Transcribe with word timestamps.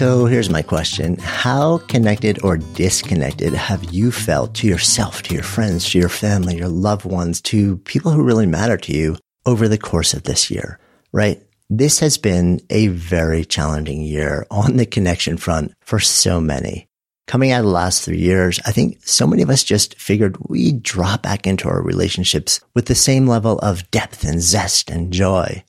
So 0.00 0.24
here's 0.24 0.48
my 0.48 0.62
question. 0.62 1.18
How 1.18 1.76
connected 1.76 2.42
or 2.42 2.56
disconnected 2.56 3.52
have 3.52 3.92
you 3.92 4.10
felt 4.10 4.54
to 4.54 4.66
yourself, 4.66 5.22
to 5.24 5.34
your 5.34 5.42
friends, 5.42 5.90
to 5.90 5.98
your 5.98 6.08
family, 6.08 6.56
your 6.56 6.68
loved 6.68 7.04
ones, 7.04 7.42
to 7.42 7.76
people 7.76 8.10
who 8.10 8.22
really 8.22 8.46
matter 8.46 8.78
to 8.78 8.96
you 8.96 9.18
over 9.44 9.68
the 9.68 9.76
course 9.76 10.14
of 10.14 10.22
this 10.22 10.50
year, 10.50 10.78
right? 11.12 11.42
This 11.68 11.98
has 11.98 12.16
been 12.16 12.62
a 12.70 12.86
very 12.86 13.44
challenging 13.44 14.00
year 14.00 14.46
on 14.50 14.78
the 14.78 14.86
connection 14.86 15.36
front 15.36 15.74
for 15.82 16.00
so 16.00 16.40
many. 16.40 16.88
Coming 17.26 17.52
out 17.52 17.60
of 17.60 17.66
the 17.66 17.70
last 17.70 18.02
three 18.02 18.20
years, 18.20 18.58
I 18.64 18.72
think 18.72 19.06
so 19.06 19.26
many 19.26 19.42
of 19.42 19.50
us 19.50 19.62
just 19.62 20.00
figured 20.00 20.38
we'd 20.48 20.82
drop 20.82 21.24
back 21.24 21.46
into 21.46 21.68
our 21.68 21.82
relationships 21.82 22.62
with 22.72 22.86
the 22.86 22.94
same 22.94 23.26
level 23.26 23.58
of 23.58 23.90
depth 23.90 24.24
and 24.24 24.40
zest 24.40 24.88
and 24.88 25.12
joy. 25.12 25.62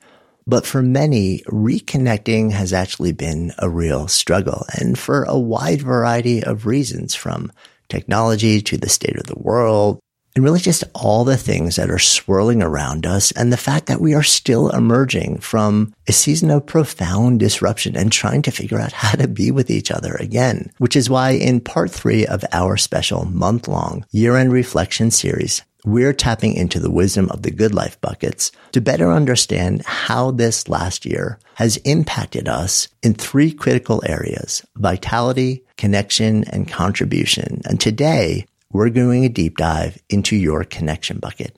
But 0.52 0.66
for 0.66 0.82
many, 0.82 1.44
reconnecting 1.48 2.52
has 2.52 2.74
actually 2.74 3.14
been 3.14 3.54
a 3.58 3.70
real 3.70 4.10
struggle 4.10 4.66
and 4.78 5.00
for 5.00 5.24
a 5.24 5.40
wide 5.40 5.82
variety 5.82 6.44
of 6.44 6.66
reasons 6.66 7.16
from 7.16 7.54
technology 7.88 8.62
to 8.64 8.76
the 8.76 8.90
state 8.90 9.16
of 9.16 9.28
the 9.28 9.40
world 9.40 10.02
and 10.36 10.44
really 10.44 10.60
just 10.60 10.84
all 10.94 11.24
the 11.24 11.38
things 11.38 11.78
that 11.78 11.90
are 11.90 12.00
swirling 12.00 12.62
around 12.62 13.06
us 13.06 13.32
and 13.32 13.52
the 13.52 13.58
fact 13.58 13.86
that 13.86 14.02
we 14.02 14.14
are 14.14 14.24
still 14.24 14.70
emerging 14.72 15.40
from 15.40 15.94
a 16.10 16.12
season 16.12 16.52
of 16.52 16.66
profound 16.66 17.40
disruption 17.40 17.96
and 17.96 18.12
trying 18.12 18.42
to 18.42 18.52
figure 18.52 18.80
out 18.80 18.92
how 18.92 19.18
to 19.18 19.30
be 19.30 19.52
with 19.52 19.70
each 19.70 19.90
other 19.90 20.16
again, 20.16 20.70
which 20.80 20.98
is 20.98 21.10
why 21.10 21.32
in 21.32 21.62
part 21.62 21.90
three 21.90 22.26
of 22.26 22.44
our 22.52 22.76
special 22.76 23.24
month 23.24 23.70
long 23.70 24.06
year 24.12 24.36
end 24.36 24.52
reflection 24.52 25.12
series, 25.12 25.62
we're 25.86 26.14
tapping 26.14 26.54
into 26.54 26.80
the 26.80 26.92
wisdom 26.92 27.30
of 27.30 27.42
the 27.42 27.52
good 27.52 27.74
life 27.74 28.00
buckets 28.02 28.52
to 28.72 28.82
better 28.82 29.12
understand 29.12 29.84
how 29.86 30.32
this 30.32 30.68
last 30.68 31.06
year 31.06 31.40
has 31.56 31.78
impacted 31.78 32.48
us 32.48 32.88
in 33.02 33.14
three 33.14 33.52
critical 33.52 34.02
areas, 34.06 34.66
vitality, 34.76 35.64
connection, 35.78 36.44
and 36.46 36.68
contribution. 36.68 37.62
And 37.66 37.80
today 37.80 38.46
we're 38.72 38.90
doing 38.90 39.26
a 39.26 39.30
deep 39.30 39.58
dive 39.58 39.98
into 40.10 40.36
your 40.36 40.64
connection 40.64 41.20
bucket. 41.20 41.58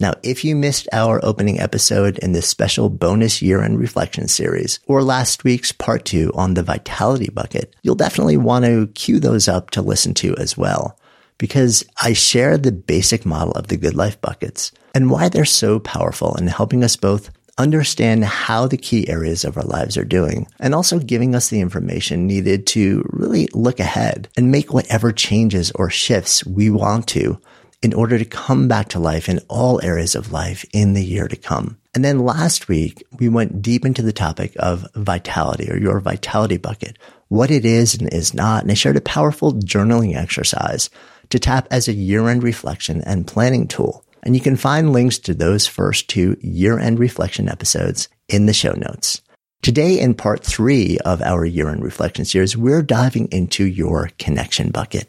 Now, 0.00 0.14
if 0.22 0.44
you 0.44 0.56
missed 0.56 0.88
our 0.92 1.24
opening 1.24 1.60
episode 1.60 2.18
in 2.18 2.32
this 2.32 2.48
special 2.48 2.88
bonus 2.90 3.40
year 3.40 3.62
end 3.62 3.78
reflection 3.78 4.28
series 4.28 4.80
or 4.86 5.02
last 5.02 5.44
week's 5.44 5.72
part 5.72 6.04
two 6.04 6.32
on 6.34 6.54
the 6.54 6.62
vitality 6.62 7.30
bucket, 7.32 7.74
you'll 7.82 7.94
definitely 7.94 8.36
want 8.36 8.64
to 8.64 8.88
cue 8.88 9.20
those 9.20 9.46
up 9.46 9.70
to 9.70 9.82
listen 9.82 10.12
to 10.14 10.36
as 10.36 10.56
well 10.56 10.98
because 11.38 11.84
I 12.00 12.12
share 12.12 12.56
the 12.56 12.72
basic 12.72 13.26
model 13.26 13.52
of 13.52 13.68
the 13.68 13.76
good 13.76 13.94
life 13.94 14.20
buckets 14.20 14.72
and 14.94 15.10
why 15.10 15.28
they're 15.28 15.44
so 15.44 15.80
powerful 15.80 16.34
in 16.36 16.46
helping 16.46 16.84
us 16.84 16.96
both 16.96 17.30
understand 17.58 18.24
how 18.24 18.66
the 18.66 18.76
key 18.76 19.08
areas 19.08 19.44
of 19.44 19.56
our 19.56 19.64
lives 19.64 19.96
are 19.96 20.04
doing 20.04 20.46
and 20.58 20.74
also 20.74 20.98
giving 20.98 21.34
us 21.34 21.48
the 21.48 21.60
information 21.60 22.26
needed 22.26 22.66
to 22.66 23.04
really 23.12 23.48
look 23.52 23.78
ahead 23.78 24.28
and 24.36 24.50
make 24.50 24.72
whatever 24.72 25.12
changes 25.12 25.70
or 25.72 25.88
shifts 25.88 26.44
we 26.44 26.68
want 26.68 27.06
to 27.06 27.40
in 27.82 27.92
order 27.92 28.18
to 28.18 28.24
come 28.24 28.66
back 28.66 28.88
to 28.88 28.98
life 28.98 29.28
in 29.28 29.38
all 29.48 29.80
areas 29.84 30.14
of 30.14 30.32
life 30.32 30.64
in 30.72 30.94
the 30.94 31.04
year 31.04 31.28
to 31.28 31.36
come. 31.36 31.76
And 31.94 32.04
then 32.04 32.18
last 32.18 32.66
week, 32.66 33.04
we 33.20 33.28
went 33.28 33.62
deep 33.62 33.84
into 33.84 34.02
the 34.02 34.12
topic 34.12 34.52
of 34.58 34.88
vitality 34.96 35.70
or 35.70 35.76
your 35.76 36.00
vitality 36.00 36.56
bucket, 36.56 36.98
what 37.28 37.50
it 37.50 37.64
is 37.64 37.94
and 37.94 38.12
is 38.12 38.34
not. 38.34 38.62
And 38.62 38.70
I 38.70 38.74
shared 38.74 38.96
a 38.96 39.02
powerful 39.02 39.52
journaling 39.52 40.16
exercise 40.16 40.88
to 41.30 41.38
tap 41.38 41.68
as 41.70 41.88
a 41.88 41.92
year 41.92 42.28
end 42.28 42.42
reflection 42.42 43.02
and 43.02 43.26
planning 43.26 43.68
tool. 43.68 44.04
And 44.22 44.34
you 44.34 44.40
can 44.40 44.56
find 44.56 44.92
links 44.92 45.18
to 45.20 45.34
those 45.34 45.66
first 45.66 46.08
two 46.08 46.36
year 46.40 46.78
end 46.78 46.98
reflection 46.98 47.48
episodes 47.48 48.08
in 48.28 48.46
the 48.46 48.54
show 48.54 48.72
notes. 48.72 49.20
Today, 49.62 49.98
in 49.98 50.14
part 50.14 50.44
three 50.44 50.98
of 51.06 51.22
our 51.22 51.44
year 51.44 51.68
end 51.70 51.82
reflection 51.82 52.24
series, 52.24 52.56
we're 52.56 52.82
diving 52.82 53.28
into 53.32 53.64
your 53.64 54.10
connection 54.18 54.70
bucket, 54.70 55.08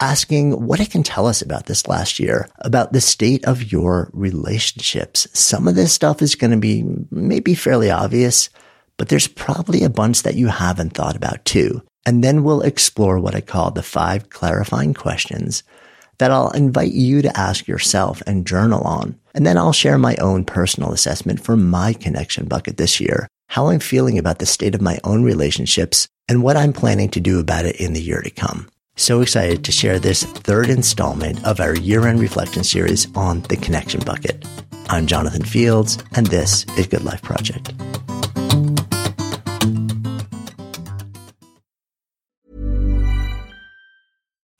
asking 0.00 0.66
what 0.66 0.80
it 0.80 0.90
can 0.90 1.02
tell 1.02 1.26
us 1.26 1.42
about 1.42 1.66
this 1.66 1.86
last 1.86 2.18
year, 2.18 2.48
about 2.58 2.92
the 2.92 3.00
state 3.00 3.44
of 3.44 3.70
your 3.70 4.10
relationships. 4.12 5.28
Some 5.32 5.68
of 5.68 5.74
this 5.74 5.92
stuff 5.92 6.20
is 6.20 6.34
going 6.34 6.50
to 6.50 6.56
be 6.56 6.84
maybe 7.10 7.54
fairly 7.54 7.90
obvious, 7.90 8.50
but 8.96 9.08
there's 9.08 9.28
probably 9.28 9.84
a 9.84 9.90
bunch 9.90 10.22
that 10.22 10.34
you 10.34 10.48
haven't 10.48 10.94
thought 10.94 11.16
about 11.16 11.44
too. 11.44 11.82
And 12.06 12.22
then 12.22 12.44
we'll 12.44 12.62
explore 12.62 13.18
what 13.18 13.34
I 13.34 13.40
call 13.40 13.72
the 13.72 13.82
five 13.82 14.30
clarifying 14.30 14.94
questions 14.94 15.64
that 16.18 16.30
I'll 16.30 16.50
invite 16.52 16.92
you 16.92 17.20
to 17.20 17.36
ask 17.36 17.66
yourself 17.66 18.22
and 18.26 18.46
journal 18.46 18.80
on. 18.82 19.18
And 19.34 19.44
then 19.44 19.58
I'll 19.58 19.72
share 19.72 19.98
my 19.98 20.16
own 20.16 20.44
personal 20.44 20.92
assessment 20.92 21.44
for 21.44 21.56
my 21.56 21.92
connection 21.92 22.46
bucket 22.46 22.78
this 22.78 23.00
year, 23.00 23.28
how 23.48 23.68
I'm 23.68 23.80
feeling 23.80 24.18
about 24.18 24.38
the 24.38 24.46
state 24.46 24.74
of 24.74 24.80
my 24.80 24.98
own 25.04 25.24
relationships 25.24 26.08
and 26.28 26.42
what 26.42 26.56
I'm 26.56 26.72
planning 26.72 27.10
to 27.10 27.20
do 27.20 27.38
about 27.38 27.66
it 27.66 27.76
in 27.76 27.92
the 27.92 28.00
year 28.00 28.22
to 28.22 28.30
come. 28.30 28.70
So 28.94 29.20
excited 29.20 29.64
to 29.64 29.72
share 29.72 29.98
this 29.98 30.22
third 30.22 30.70
installment 30.70 31.44
of 31.44 31.60
our 31.60 31.76
year 31.76 32.06
end 32.06 32.20
reflection 32.20 32.64
series 32.64 33.08
on 33.14 33.42
the 33.42 33.56
connection 33.56 34.00
bucket. 34.00 34.42
I'm 34.88 35.06
Jonathan 35.06 35.44
Fields, 35.44 35.98
and 36.14 36.26
this 36.28 36.64
is 36.78 36.86
Good 36.86 37.04
Life 37.04 37.20
Project. 37.20 37.74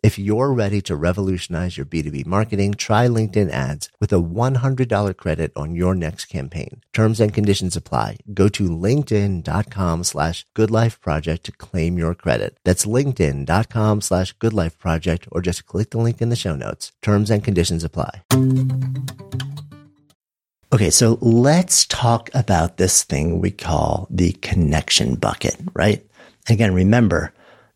If 0.00 0.16
you're 0.16 0.52
ready 0.52 0.80
to 0.82 0.94
revolutionize 0.94 1.76
your 1.76 1.84
B2B 1.84 2.24
marketing, 2.24 2.74
try 2.74 3.08
LinkedIn 3.08 3.50
ads 3.50 3.90
with 4.00 4.12
a 4.12 4.22
$100 4.22 5.16
credit 5.16 5.50
on 5.56 5.74
your 5.74 5.92
next 5.92 6.26
campaign. 6.26 6.82
Terms 6.92 7.18
and 7.18 7.34
conditions 7.34 7.74
apply. 7.74 8.18
Go 8.32 8.48
to 8.48 8.68
linkedin.com 8.68 10.04
slash 10.04 10.46
goodlifeproject 10.54 11.42
to 11.42 11.52
claim 11.52 11.98
your 11.98 12.14
credit. 12.14 12.56
That's 12.64 12.86
linkedin.com 12.86 14.00
slash 14.00 14.36
goodlifeproject 14.36 15.26
or 15.32 15.42
just 15.42 15.66
click 15.66 15.90
the 15.90 15.98
link 15.98 16.22
in 16.22 16.28
the 16.28 16.36
show 16.36 16.54
notes. 16.54 16.92
Terms 17.02 17.28
and 17.28 17.42
conditions 17.42 17.82
apply. 17.82 18.22
Okay, 20.72 20.90
so 20.90 21.18
let's 21.20 21.86
talk 21.86 22.30
about 22.34 22.76
this 22.76 23.02
thing 23.02 23.40
we 23.40 23.50
call 23.50 24.06
the 24.10 24.32
connection 24.42 25.16
bucket, 25.16 25.56
right? 25.74 26.04
Again, 26.48 26.72
remember, 26.72 27.32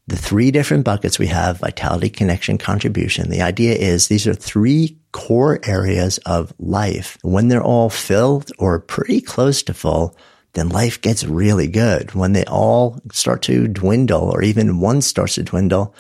the 0.08 0.16
three 0.16 0.50
different 0.50 0.84
buckets 0.84 1.19
we 1.19 1.28
have 1.28 1.60
vitality, 1.60 2.10
connection, 2.10 2.58
contribution. 2.58 3.31
The 3.31 3.43
idea 3.43 3.75
is 3.75 4.08
these 4.08 4.26
are 4.26 4.34
three 4.34 4.99
core 5.12 5.60
areas 5.64 6.19
of 6.19 6.52
life. 6.58 7.19
When 7.22 7.49
they're 7.49 7.62
all 7.62 7.88
filled 7.88 8.50
or 8.58 8.81
pretty 8.81 9.20
close 9.20 9.62
to 9.64 9.75
full, 9.75 10.16
then 10.54 10.69
life 10.69 11.00
gets 11.00 11.25
really 11.25 11.69
good. 11.69 12.14
When 12.14 12.32
they 12.32 12.44
all 12.44 13.00
start 13.12 13.43
to 13.43 13.69
dwindle 13.69 14.28
or 14.31 14.43
even 14.43 14.81
one 14.81 15.02
starts 15.02 15.37
to 15.37 15.44
dwindle, 15.44 15.94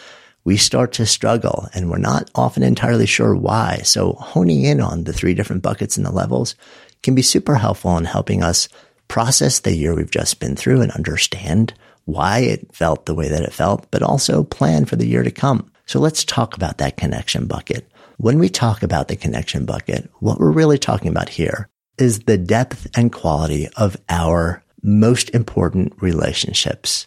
we 0.44 0.56
start 0.56 0.92
to 0.94 1.06
struggle 1.06 1.68
and 1.72 1.88
we're 1.88 1.98
not 1.98 2.30
often 2.34 2.62
entirely 2.62 3.06
sure 3.06 3.34
why. 3.34 3.80
So 3.84 4.14
honing 4.14 4.64
in 4.64 4.80
on 4.80 5.04
the 5.04 5.12
three 5.12 5.34
different 5.34 5.62
buckets 5.62 5.96
and 5.96 6.04
the 6.04 6.10
levels 6.10 6.56
can 7.02 7.14
be 7.14 7.22
super 7.22 7.54
helpful 7.54 7.96
in 7.96 8.04
helping 8.04 8.42
us 8.42 8.68
process 9.06 9.60
the 9.60 9.74
year 9.74 9.94
we've 9.94 10.10
just 10.10 10.40
been 10.40 10.56
through 10.56 10.80
and 10.80 10.90
understand 10.92 11.74
why 12.04 12.38
it 12.40 12.74
felt 12.74 13.06
the 13.06 13.14
way 13.14 13.28
that 13.28 13.42
it 13.42 13.52
felt, 13.52 13.90
but 13.90 14.02
also 14.02 14.44
plan 14.44 14.84
for 14.84 14.96
the 14.96 15.06
year 15.06 15.22
to 15.22 15.30
come. 15.30 15.70
So 15.86 16.00
let's 16.00 16.24
talk 16.24 16.56
about 16.56 16.78
that 16.78 16.96
connection 16.96 17.46
bucket. 17.46 17.90
When 18.16 18.38
we 18.38 18.48
talk 18.48 18.82
about 18.82 19.08
the 19.08 19.16
connection 19.16 19.66
bucket, 19.66 20.10
what 20.20 20.38
we're 20.38 20.50
really 20.50 20.78
talking 20.78 21.08
about 21.08 21.28
here 21.28 21.68
is 21.98 22.20
the 22.20 22.38
depth 22.38 22.86
and 22.96 23.12
quality 23.12 23.68
of 23.76 23.96
our 24.08 24.62
most 24.82 25.30
important 25.30 25.92
relationships. 26.00 27.06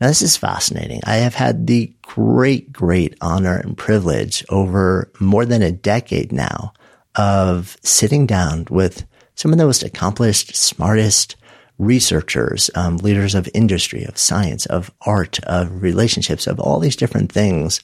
Now, 0.00 0.08
this 0.08 0.22
is 0.22 0.36
fascinating. 0.36 1.00
I 1.04 1.16
have 1.16 1.34
had 1.34 1.66
the 1.66 1.92
great, 2.02 2.72
great 2.72 3.16
honor 3.20 3.56
and 3.56 3.76
privilege 3.76 4.44
over 4.48 5.10
more 5.18 5.44
than 5.44 5.62
a 5.62 5.72
decade 5.72 6.32
now 6.32 6.72
of 7.16 7.76
sitting 7.82 8.26
down 8.26 8.66
with 8.70 9.04
some 9.34 9.52
of 9.52 9.58
the 9.58 9.66
most 9.66 9.82
accomplished, 9.82 10.54
smartest, 10.54 11.36
researchers, 11.78 12.70
um, 12.74 12.96
leaders 12.98 13.34
of 13.34 13.48
industry, 13.54 14.04
of 14.04 14.18
science, 14.18 14.66
of 14.66 14.90
art, 15.02 15.38
of 15.44 15.82
relationships, 15.82 16.46
of 16.46 16.58
all 16.58 16.80
these 16.80 16.96
different 16.96 17.30
things 17.32 17.80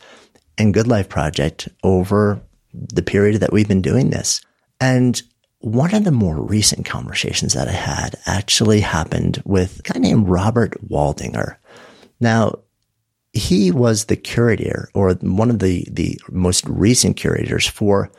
in 0.59 0.73
Good 0.73 0.89
Life 0.89 1.09
Project 1.09 1.69
over 1.83 2.41
the 2.73 3.03
period 3.03 3.41
that 3.41 3.53
we've 3.53 3.69
been 3.69 3.83
doing 3.83 4.11
this. 4.11 4.41
And 4.81 5.21
one 5.61 5.95
of 5.95 6.05
the 6.05 6.11
more 6.11 6.41
recent 6.41 6.85
conversations 6.85 7.55
that 7.55 7.69
I 7.69 7.73
had 7.73 8.17
actually 8.27 8.81
happened 8.81 9.43
with 9.47 9.79
a 9.79 9.93
guy 9.93 9.99
named 9.99 10.29
Robert 10.29 10.75
Waldinger. 10.87 11.57
Now, 12.21 12.59
he 13.33 13.71
was 13.71 14.05
the 14.05 14.17
curator 14.17 14.91
or 14.93 15.15
one 15.15 15.51
of 15.51 15.61
the, 15.61 15.87
the 15.91 16.21
most 16.29 16.67
recent 16.67 17.17
curators 17.17 17.67
for 17.67 18.11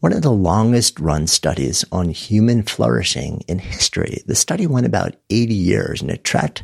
one 0.00 0.12
of 0.12 0.22
the 0.22 0.32
longest 0.32 1.00
run 1.00 1.26
studies 1.26 1.84
on 1.90 2.08
human 2.10 2.62
flourishing 2.62 3.42
in 3.48 3.58
history. 3.58 4.22
The 4.26 4.34
study 4.34 4.66
went 4.66 4.86
about 4.86 5.16
80 5.30 5.54
years 5.54 6.02
and 6.02 6.10
it 6.10 6.24
tracked 6.24 6.62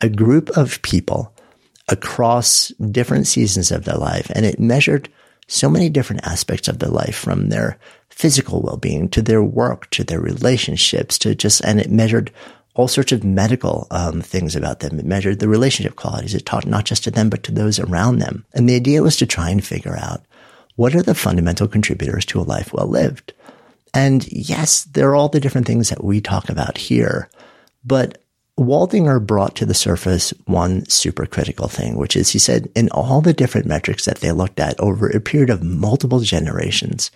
a 0.00 0.08
group 0.08 0.50
of 0.56 0.80
people 0.82 1.34
across 1.88 2.68
different 2.90 3.26
seasons 3.26 3.70
of 3.70 3.84
their 3.84 3.96
life 3.96 4.30
and 4.34 4.46
it 4.46 4.60
measured 4.60 5.08
so 5.48 5.70
many 5.70 5.88
different 5.88 6.26
aspects 6.26 6.68
of 6.68 6.78
their 6.78 6.90
life 6.90 7.16
from 7.16 7.48
their 7.48 7.78
physical 8.10 8.60
well-being 8.60 9.08
to 9.08 9.22
their 9.22 9.42
work 9.42 9.88
to 9.90 10.04
their 10.04 10.20
relationships 10.20 11.18
to 11.18 11.34
just 11.34 11.62
and 11.64 11.80
it 11.80 11.90
measured 11.90 12.30
all 12.78 12.86
sorts 12.86 13.10
of 13.10 13.24
medical 13.24 13.88
um, 13.90 14.20
things 14.20 14.54
about 14.54 14.78
them. 14.78 15.00
It 15.00 15.04
measured 15.04 15.40
the 15.40 15.48
relationship 15.48 15.96
qualities. 15.96 16.32
It 16.32 16.46
taught 16.46 16.64
not 16.64 16.84
just 16.84 17.02
to 17.04 17.10
them, 17.10 17.28
but 17.28 17.42
to 17.42 17.52
those 17.52 17.80
around 17.80 18.20
them. 18.20 18.46
And 18.54 18.68
the 18.68 18.76
idea 18.76 19.02
was 19.02 19.16
to 19.16 19.26
try 19.26 19.50
and 19.50 19.64
figure 19.64 19.96
out 19.96 20.22
what 20.78 20.94
are 20.94 21.02
the 21.02 21.12
fundamental 21.12 21.66
contributors 21.66 22.24
to 22.24 22.38
a 22.38 22.42
life 22.42 22.72
well 22.72 22.86
lived? 22.86 23.32
And 23.92 24.30
yes, 24.30 24.84
there 24.84 25.10
are 25.10 25.16
all 25.16 25.28
the 25.28 25.40
different 25.40 25.66
things 25.66 25.88
that 25.88 26.04
we 26.04 26.20
talk 26.20 26.48
about 26.48 26.78
here, 26.78 27.28
but 27.84 28.22
Waldinger 28.56 29.24
brought 29.26 29.56
to 29.56 29.66
the 29.66 29.74
surface 29.74 30.32
one 30.46 30.88
super 30.88 31.26
critical 31.26 31.66
thing, 31.66 31.96
which 31.96 32.14
is 32.14 32.30
he 32.30 32.38
said 32.38 32.70
in 32.76 32.88
all 32.90 33.20
the 33.20 33.32
different 33.32 33.66
metrics 33.66 34.04
that 34.04 34.18
they 34.18 34.30
looked 34.30 34.60
at 34.60 34.78
over 34.78 35.08
a 35.08 35.20
period 35.20 35.50
of 35.50 35.64
multiple 35.64 36.20
generations. 36.20 37.10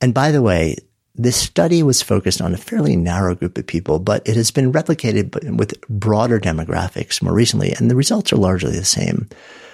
And 0.00 0.14
by 0.14 0.30
the 0.30 0.42
way, 0.42 0.76
this 1.16 1.36
study 1.36 1.82
was 1.82 2.00
focused 2.00 2.40
on 2.40 2.54
a 2.54 2.58
fairly 2.58 2.94
narrow 2.94 3.34
group 3.34 3.58
of 3.58 3.66
people, 3.66 3.98
but 3.98 4.22
it 4.28 4.36
has 4.36 4.52
been 4.52 4.72
replicated 4.72 5.56
with 5.56 5.80
broader 5.88 6.38
demographics 6.38 7.20
more 7.20 7.34
recently, 7.34 7.72
and 7.72 7.90
the 7.90 7.96
results 7.96 8.32
are 8.32 8.36
largely 8.36 8.78
the 8.78 8.84
same. 8.84 9.28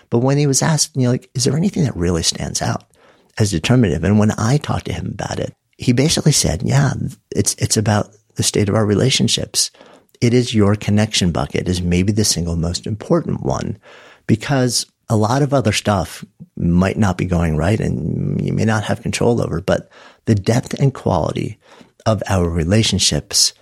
But 0.09 0.21
when 0.21 0.39
he 0.39 0.47
was 0.47 0.63
asked, 0.63 0.97
you 0.97 1.03
know, 1.03 1.11
like, 1.11 1.29
is 1.35 1.45
there 1.45 1.57
anything 1.57 1.85
that 1.85 1.95
really 1.95 2.23
stands 2.23 2.63
out? 2.63 2.85
As 3.39 3.51
determinative. 3.51 4.05
And 4.05 4.19
when 4.19 4.33
I 4.33 4.59
talked 4.59 4.87
to 4.87 4.93
him 4.93 5.07
about 5.07 5.39
it, 5.39 5.53
he 5.79 5.93
basically 5.93 6.33
said, 6.33 6.63
yeah, 6.63 6.93
it's, 7.35 7.55
it's 7.55 7.77
about 7.77 8.11
the 8.35 8.43
state 8.43 8.69
of 8.69 8.75
our 8.75 8.87
relationships. 8.87 9.71
It 10.21 10.35
is 10.35 10.55
your 10.55 10.77
connection 10.77 11.33
bucket 11.33 11.69
is 11.69 11.81
maybe 11.81 12.13
the 12.13 12.25
single 12.25 12.57
most 12.57 12.87
important 12.87 13.43
one 13.43 13.79
because 14.27 14.87
a 15.09 15.17
lot 15.17 15.43
of 15.43 15.53
other 15.53 15.73
stuff 15.73 16.25
might 16.57 16.97
not 16.97 17.19
be 17.19 17.25
going 17.25 17.57
right 17.57 17.81
and 17.81 18.41
you 18.45 18.53
may 18.53 18.65
not 18.65 18.85
have 18.85 19.03
control 19.03 19.43
over, 19.43 19.61
but 19.61 19.91
the 20.27 20.35
depth 20.35 20.75
and 20.75 20.95
quality 20.95 21.59
of 22.07 22.23
our 22.29 22.49
relationships 22.49 23.53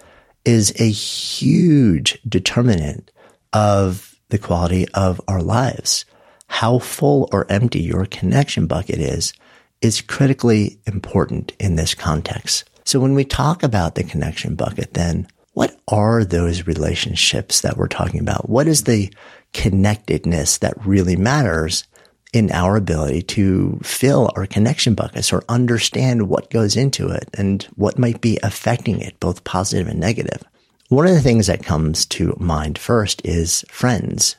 is 0.44 0.72
a 0.80 0.90
huge 0.90 2.18
determinant 2.28 3.10
of 3.52 4.16
the 4.28 4.38
quality 4.38 4.86
of 4.94 5.20
our 5.28 5.42
lives. 5.42 6.04
How 6.48 6.78
full 6.78 7.28
or 7.32 7.50
empty 7.50 7.80
your 7.80 8.06
connection 8.06 8.66
bucket 8.66 8.98
is 8.98 9.32
is 9.80 10.00
critically 10.00 10.78
important 10.86 11.52
in 11.58 11.76
this 11.76 11.94
context. 11.94 12.68
So 12.84 13.00
when 13.00 13.14
we 13.14 13.24
talk 13.24 13.62
about 13.62 13.94
the 13.94 14.04
connection 14.04 14.54
bucket, 14.54 14.94
then 14.94 15.28
what 15.52 15.76
are 15.88 16.24
those 16.24 16.66
relationships 16.66 17.60
that 17.60 17.76
we're 17.76 17.88
talking 17.88 18.20
about? 18.20 18.48
What 18.48 18.66
is 18.66 18.84
the 18.84 19.12
connectedness 19.52 20.58
that 20.58 20.86
really 20.86 21.16
matters 21.16 21.84
in 22.32 22.52
our 22.52 22.76
ability 22.76 23.22
to 23.22 23.78
fill 23.82 24.30
our 24.36 24.46
connection 24.46 24.94
buckets 24.94 25.32
or 25.32 25.42
understand 25.48 26.28
what 26.28 26.50
goes 26.50 26.76
into 26.76 27.08
it 27.08 27.28
and 27.34 27.62
what 27.74 27.98
might 27.98 28.20
be 28.20 28.38
affecting 28.42 29.00
it, 29.00 29.18
both 29.20 29.44
positive 29.44 29.88
and 29.88 30.00
negative? 30.00 30.42
One 30.88 31.06
of 31.06 31.14
the 31.14 31.20
things 31.20 31.48
that 31.48 31.64
comes 31.64 32.06
to 32.06 32.36
mind 32.38 32.78
first 32.78 33.20
is 33.24 33.64
friends. 33.68 34.36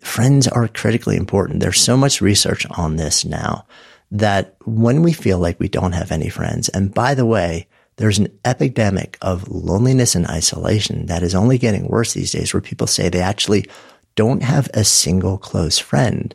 Friends 0.00 0.48
are 0.48 0.66
critically 0.66 1.16
important. 1.16 1.60
There's 1.60 1.80
so 1.80 1.96
much 1.96 2.20
research 2.20 2.66
on 2.70 2.96
this 2.96 3.24
now 3.24 3.64
that 4.12 4.54
when 4.64 5.02
we 5.02 5.12
feel 5.12 5.38
like 5.38 5.58
we 5.58 5.68
don't 5.68 5.92
have 5.92 6.12
any 6.12 6.28
friends, 6.28 6.68
and 6.68 6.94
by 6.94 7.14
the 7.14 7.26
way, 7.26 7.66
there's 7.96 8.18
an 8.18 8.38
epidemic 8.44 9.18
of 9.20 9.48
loneliness 9.48 10.14
and 10.14 10.26
isolation 10.26 11.06
that 11.06 11.22
is 11.22 11.34
only 11.34 11.58
getting 11.58 11.88
worse 11.88 12.12
these 12.12 12.32
days 12.32 12.52
where 12.52 12.60
people 12.60 12.86
say 12.86 13.08
they 13.08 13.20
actually 13.20 13.66
don't 14.14 14.42
have 14.42 14.68
a 14.74 14.84
single 14.84 15.38
close 15.38 15.78
friend. 15.78 16.34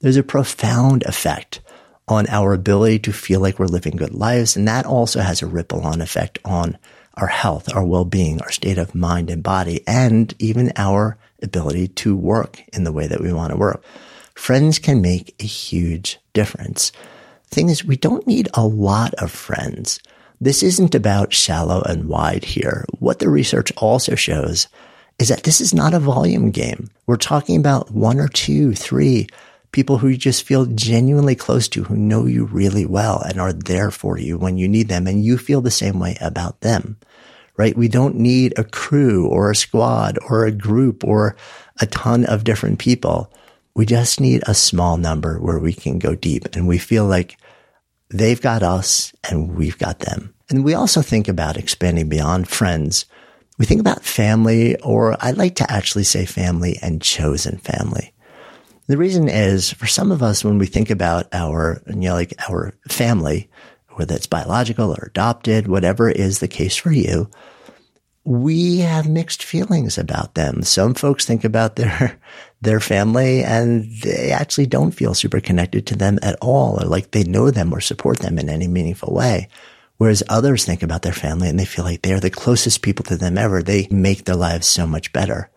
There's 0.00 0.16
a 0.16 0.22
profound 0.22 1.04
effect 1.04 1.60
on 2.08 2.28
our 2.28 2.52
ability 2.52 3.00
to 3.00 3.12
feel 3.12 3.40
like 3.40 3.58
we're 3.58 3.66
living 3.66 3.96
good 3.96 4.14
lives. 4.14 4.56
And 4.56 4.68
that 4.68 4.86
also 4.86 5.20
has 5.20 5.42
a 5.42 5.46
ripple 5.46 5.80
on 5.82 6.00
effect 6.00 6.38
on 6.44 6.78
our 7.14 7.26
health, 7.26 7.74
our 7.74 7.84
well-being, 7.84 8.40
our 8.42 8.52
state 8.52 8.78
of 8.78 8.94
mind 8.94 9.30
and 9.30 9.42
body, 9.42 9.82
and 9.86 10.32
even 10.38 10.72
our 10.76 11.18
ability 11.42 11.88
to 11.88 12.16
work 12.16 12.62
in 12.72 12.84
the 12.84 12.92
way 12.92 13.06
that 13.06 13.20
we 13.20 13.32
want 13.32 13.50
to 13.50 13.58
work. 13.58 13.82
Friends 14.34 14.78
can 14.78 15.00
make 15.00 15.34
a 15.40 15.46
huge 15.46 16.18
difference 16.32 16.92
thing 17.50 17.68
is, 17.68 17.84
we 17.84 17.96
don't 17.96 18.26
need 18.26 18.48
a 18.54 18.66
lot 18.66 19.14
of 19.14 19.30
friends. 19.30 20.00
This 20.40 20.62
isn't 20.62 20.94
about 20.94 21.32
shallow 21.32 21.82
and 21.82 22.08
wide 22.08 22.44
here. 22.44 22.84
What 22.98 23.18
the 23.20 23.30
research 23.30 23.72
also 23.76 24.14
shows 24.14 24.68
is 25.18 25.28
that 25.28 25.44
this 25.44 25.60
is 25.60 25.72
not 25.72 25.94
a 25.94 25.98
volume 25.98 26.50
game. 26.50 26.90
We're 27.06 27.16
talking 27.16 27.56
about 27.56 27.90
one 27.90 28.20
or 28.20 28.28
two, 28.28 28.74
three 28.74 29.28
people 29.72 29.98
who 29.98 30.08
you 30.08 30.16
just 30.16 30.44
feel 30.44 30.66
genuinely 30.66 31.34
close 31.34 31.68
to, 31.68 31.84
who 31.84 31.96
know 31.96 32.26
you 32.26 32.44
really 32.44 32.84
well 32.86 33.20
and 33.20 33.40
are 33.40 33.52
there 33.52 33.90
for 33.90 34.18
you 34.18 34.36
when 34.36 34.58
you 34.58 34.68
need 34.68 34.88
them. 34.88 35.06
And 35.06 35.24
you 35.24 35.38
feel 35.38 35.60
the 35.60 35.70
same 35.70 35.98
way 35.98 36.16
about 36.20 36.60
them, 36.60 36.98
right? 37.56 37.76
We 37.76 37.88
don't 37.88 38.16
need 38.16 38.58
a 38.58 38.64
crew 38.64 39.26
or 39.26 39.50
a 39.50 39.56
squad 39.56 40.18
or 40.28 40.44
a 40.44 40.52
group 40.52 41.02
or 41.02 41.36
a 41.80 41.86
ton 41.86 42.26
of 42.26 42.44
different 42.44 42.78
people 42.78 43.32
We 43.76 43.84
just 43.84 44.20
need 44.20 44.42
a 44.46 44.54
small 44.54 44.96
number 44.96 45.38
where 45.38 45.58
we 45.58 45.74
can 45.74 45.98
go 45.98 46.14
deep 46.14 46.56
and 46.56 46.66
we 46.66 46.78
feel 46.78 47.04
like 47.04 47.36
they've 48.08 48.40
got 48.40 48.62
us 48.62 49.12
and 49.30 49.54
we've 49.54 49.76
got 49.76 49.98
them. 49.98 50.34
And 50.48 50.64
we 50.64 50.72
also 50.72 51.02
think 51.02 51.28
about 51.28 51.58
expanding 51.58 52.08
beyond 52.08 52.48
friends. 52.48 53.04
We 53.58 53.66
think 53.66 53.82
about 53.82 54.02
family, 54.02 54.80
or 54.80 55.22
I 55.22 55.32
like 55.32 55.56
to 55.56 55.70
actually 55.70 56.04
say 56.04 56.24
family 56.24 56.78
and 56.80 57.02
chosen 57.02 57.58
family. 57.58 58.14
The 58.86 58.96
reason 58.96 59.28
is 59.28 59.72
for 59.72 59.86
some 59.86 60.10
of 60.10 60.22
us, 60.22 60.42
when 60.42 60.56
we 60.56 60.64
think 60.64 60.88
about 60.88 61.26
our, 61.34 61.82
you 61.86 61.96
know, 61.96 62.14
like 62.14 62.32
our 62.48 62.72
family, 62.88 63.50
whether 63.90 64.14
it's 64.14 64.26
biological 64.26 64.90
or 64.90 65.08
adopted, 65.08 65.68
whatever 65.68 66.08
is 66.08 66.38
the 66.38 66.48
case 66.48 66.76
for 66.76 66.92
you, 66.92 67.28
we 68.24 68.78
have 68.78 69.08
mixed 69.08 69.44
feelings 69.44 69.98
about 69.98 70.34
them. 70.34 70.62
Some 70.62 70.94
folks 70.94 71.24
think 71.24 71.44
about 71.44 71.76
their, 71.76 72.18
their 72.66 72.80
family 72.80 73.42
and 73.42 73.90
they 74.02 74.30
actually 74.32 74.66
don't 74.66 74.90
feel 74.90 75.14
super 75.14 75.40
connected 75.40 75.86
to 75.86 75.96
them 75.96 76.18
at 76.22 76.36
all, 76.42 76.82
or 76.82 76.86
like 76.86 77.12
they 77.12 77.24
know 77.24 77.50
them 77.50 77.72
or 77.72 77.80
support 77.80 78.18
them 78.18 78.38
in 78.38 78.50
any 78.50 78.68
meaningful 78.68 79.14
way. 79.14 79.48
Whereas 79.96 80.22
others 80.28 80.64
think 80.64 80.82
about 80.82 81.02
their 81.02 81.12
family 81.12 81.48
and 81.48 81.58
they 81.58 81.64
feel 81.64 81.84
like 81.84 82.02
they're 82.02 82.20
the 82.20 82.28
closest 82.28 82.82
people 82.82 83.04
to 83.06 83.16
them 83.16 83.38
ever. 83.38 83.62
They 83.62 83.88
make 83.90 84.24
their 84.24 84.36
lives 84.36 84.66
so 84.66 84.86
much 84.86 85.12
better. 85.12 85.50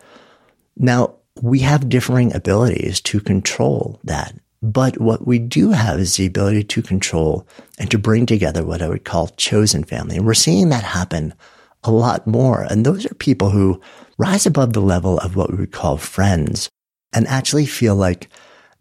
Now, 0.78 1.16
we 1.42 1.60
have 1.60 1.90
differing 1.90 2.34
abilities 2.34 3.02
to 3.02 3.20
control 3.20 4.00
that. 4.06 4.34
But 4.62 5.00
what 5.00 5.26
we 5.26 5.40
do 5.40 5.72
have 5.72 6.00
is 6.00 6.16
the 6.16 6.26
ability 6.26 6.64
to 6.66 6.82
control 6.82 7.48
and 7.78 7.90
to 7.92 7.98
bring 7.98 8.26
together 8.26 8.64
what 8.64 8.82
I 8.82 8.90
would 8.90 9.04
call 9.04 9.28
chosen 9.30 9.84
family. 9.84 10.18
And 10.18 10.26
we're 10.26 10.34
seeing 10.34 10.70
that 10.70 10.84
happen 10.84 11.34
a 11.84 11.92
lot 11.92 12.28
more. 12.28 12.64
And 12.70 12.86
those 12.86 13.06
are 13.06 13.16
people 13.16 13.50
who 13.50 13.82
rise 14.18 14.46
above 14.46 14.74
the 14.74 14.82
level 14.82 15.18
of 15.20 15.36
what 15.36 15.52
we 15.52 15.58
would 15.58 15.72
call 15.72 15.98
friends 15.98 16.70
and 17.14 17.28
actually 17.28 17.66
feel 17.66 17.96
like 17.96 18.30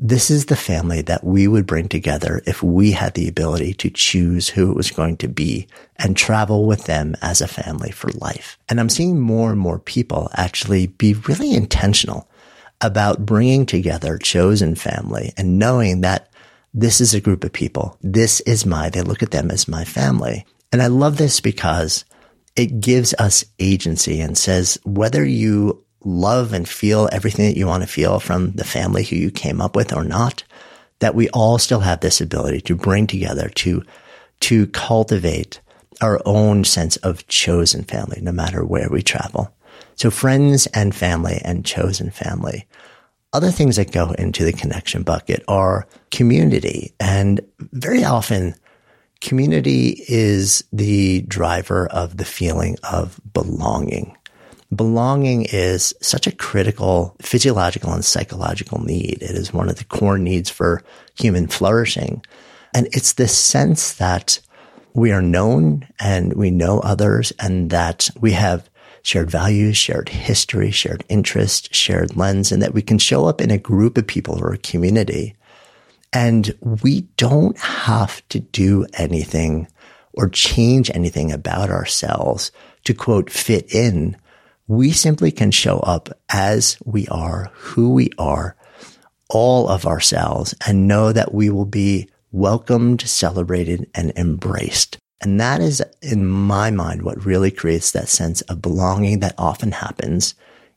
this 0.00 0.30
is 0.30 0.47
the 0.47 0.56
family 0.56 1.02
that 1.02 1.25
we 1.25 1.49
would 1.49 1.66
bring 1.66 1.88
together 1.88 2.40
if 2.47 2.62
we 2.62 2.92
had 2.92 3.14
the 3.14 3.26
ability 3.26 3.75
to 3.75 3.90
choose 3.90 4.49
who 4.49 4.70
it 4.70 4.76
was 4.76 4.92
going 4.92 5.16
to 5.16 5.28
be 5.28 5.66
and 5.97 6.16
travel 6.16 6.66
with 6.66 6.85
them 6.85 7.16
as 7.20 7.40
a 7.40 7.49
family 7.49 7.90
for 7.90 8.11
life. 8.12 8.58
And 8.68 8.78
I'm 8.78 8.88
seeing 8.88 9.18
more 9.18 9.50
and 9.50 9.58
more 9.58 9.80
people 9.80 10.30
actually 10.35 10.87
be 10.87 11.14
really 11.14 11.52
intentional 11.52 12.28
about 12.80 13.26
bringing 13.26 13.66
together 13.66 14.18
chosen 14.18 14.76
family 14.76 15.32
and 15.37 15.58
knowing 15.58 16.02
that 16.02 16.30
this 16.73 17.00
is 17.00 17.12
a 17.12 17.20
group 17.20 17.42
of 17.42 17.52
people. 17.52 17.99
This 18.00 18.38
is 18.40 18.64
my, 18.64 18.90
they 18.90 19.02
look 19.02 19.25
at 19.25 19.32
them 19.32 19.50
as 19.50 19.66
my 19.66 19.85
family. 19.85 20.47
And 20.70 20.80
I 20.80 20.87
love 20.87 21.16
this 21.16 21.40
because 21.40 22.04
it 22.54 22.80
gives 22.80 23.14
us 23.14 23.44
agency 23.58 24.20
and 24.20 24.38
says 24.38 24.78
whether 24.85 25.25
you 25.25 25.85
love 26.05 26.52
and 26.52 26.69
feel 26.69 27.09
everything 27.12 27.47
that 27.47 27.57
you 27.57 27.67
want 27.67 27.83
to 27.83 27.88
feel 27.88 28.21
from 28.21 28.52
the 28.52 28.64
family 28.64 29.05
who 29.05 29.17
you 29.17 29.31
came 29.31 29.61
up 29.61 29.75
with 29.75 29.93
or 29.93 30.05
not, 30.05 30.45
that 31.00 31.14
we 31.14 31.28
all 31.31 31.59
still 31.59 31.81
have 31.81 32.00
this 32.00 32.21
ability 32.21 32.61
to 32.62 32.75
bring 32.75 33.07
together, 33.07 33.49
to, 33.50 33.83
to 34.40 34.67
cultivate 34.69 35.61
our 36.00 36.21
own 36.25 36.64
sense 36.64 36.97
of 36.99 37.26
chosen 37.26 37.85
family, 37.85 38.21
no 38.21 38.33
matter 38.33 38.64
where 38.64 38.88
we 38.88 39.02
travel. 39.02 39.52
So 39.97 40.11
friends 40.11 40.67
and 40.69 40.95
family 40.95 41.40
and 41.45 41.64
chosen 41.64 42.11
family. 42.11 42.67
Other 43.33 43.50
things 43.50 43.76
that 43.76 43.93
go 43.93 44.12
into 44.12 44.45
the 44.45 44.52
connection 44.52 45.02
bucket 45.02 45.45
are 45.49 45.87
community. 46.11 46.95
And 46.99 47.40
very 47.59 48.05
often 48.05 48.55
community 49.21 50.05
is 50.09 50.64
the 50.73 51.23
driver 51.23 51.88
of 51.88 52.17
the 52.17 52.25
feeling 52.25 52.76
of 52.90 53.21
belonging. 53.33 54.17
Belonging 54.75 55.47
is 55.47 55.95
such 56.03 56.27
a 56.27 56.33
critical 56.33 57.17
physiological 57.23 57.93
and 57.93 58.05
psychological 58.05 58.83
need. 58.85 59.19
It 59.23 59.31
is 59.31 59.53
one 59.53 59.71
of 59.71 59.77
the 59.77 59.85
core 59.85 60.19
needs 60.19 60.51
for 60.51 60.83
human 61.19 61.49
flourishing. 61.49 62.23
And 62.75 62.87
it's 62.93 63.15
this 63.15 63.37
sense 63.37 63.95
that 63.95 64.41
we 64.93 65.11
are 65.11 65.23
known 65.23 65.89
and 65.99 66.35
we 66.35 66.51
know 66.51 66.81
others 66.81 67.33
and 67.39 67.71
that 67.71 68.11
we 68.21 68.33
have 68.33 68.69
shared 69.03 69.31
values, 69.31 69.77
shared 69.79 70.11
history, 70.11 70.71
shared 70.71 71.03
interest, 71.09 71.75
shared 71.75 72.15
lens, 72.15 72.53
and 72.53 72.61
that 72.61 72.75
we 72.75 72.83
can 72.83 72.99
show 72.99 73.25
up 73.25 73.41
in 73.41 73.51
a 73.51 73.57
group 73.57 73.97
of 73.97 74.07
people 74.07 74.39
or 74.39 74.53
a 74.53 74.59
community. 74.59 75.35
And 76.13 76.55
we 76.83 77.03
don't 77.17 77.59
have 77.59 78.27
to 78.29 78.41
do 78.41 78.85
anything 78.95 79.67
or 80.13 80.29
change 80.29 80.91
anything 80.91 81.33
about 81.33 81.71
ourselves 81.71 82.53
to 82.85 82.93
quote 82.93 83.31
fit 83.31 83.73
in 83.73 84.17
we 84.69 84.93
simply 84.93 85.33
can 85.33 85.51
show 85.51 85.79
up 85.81 86.11
as 86.29 86.79
we 86.85 87.09
are, 87.09 87.51
who 87.55 87.93
we 87.93 88.11
are, 88.19 88.55
all 89.31 89.69
of 89.69 89.87
ourselves 89.87 90.55
and 90.67 90.87
know 90.87 91.13
that 91.13 91.35
we 91.35 91.51
will 91.51 91.67
be 91.67 92.09
welcomed, 92.31 93.01
celebrated, 93.01 93.91
and 93.95 94.13
embraced. 94.17 94.99
And 95.21 95.41
that 95.41 95.61
is, 95.61 95.83
in 96.01 96.27
my 96.27 96.71
mind, 96.71 97.03
what 97.03 97.25
really 97.25 97.51
creates 97.51 97.91
that 97.91 98.09
sense 98.09 98.43
of 98.43 98.63
belonging 98.63 99.21
that 99.21 99.35
often 99.37 99.73
happens 99.73 100.35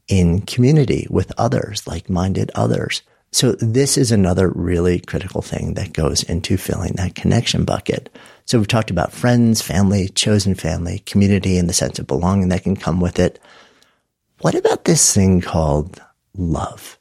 in 0.08 0.42
community 0.42 1.06
with 1.10 1.32
others, 1.38 1.86
like-minded 1.86 2.50
others. 2.56 3.04
So 3.34 3.54
this 3.54 3.98
is 3.98 4.12
another 4.12 4.50
really 4.50 5.00
critical 5.00 5.42
thing 5.42 5.76
that 5.76 5.94
goes 5.94 6.24
into 6.24 6.58
filling 6.58 6.94
that 6.94 7.16
connection 7.16 7.64
bucket. 7.64 8.10
So 8.46 8.58
we've 8.58 8.68
talked 8.68 8.92
about 8.92 9.14
friends, 9.14 9.62
family, 9.62 10.10
chosen 10.10 10.56
family, 10.56 11.00
community, 11.00 11.58
and 11.58 11.70
the 11.70 11.74
sense 11.74 12.00
of 12.00 12.08
belonging 12.08 12.50
that 12.50 12.64
can 12.64 12.76
come 12.76 13.00
with 13.00 13.20
it. 13.20 13.40
What 14.42 14.56
about 14.56 14.86
this 14.86 15.14
thing 15.14 15.40
called 15.40 16.02
love? 16.36 16.98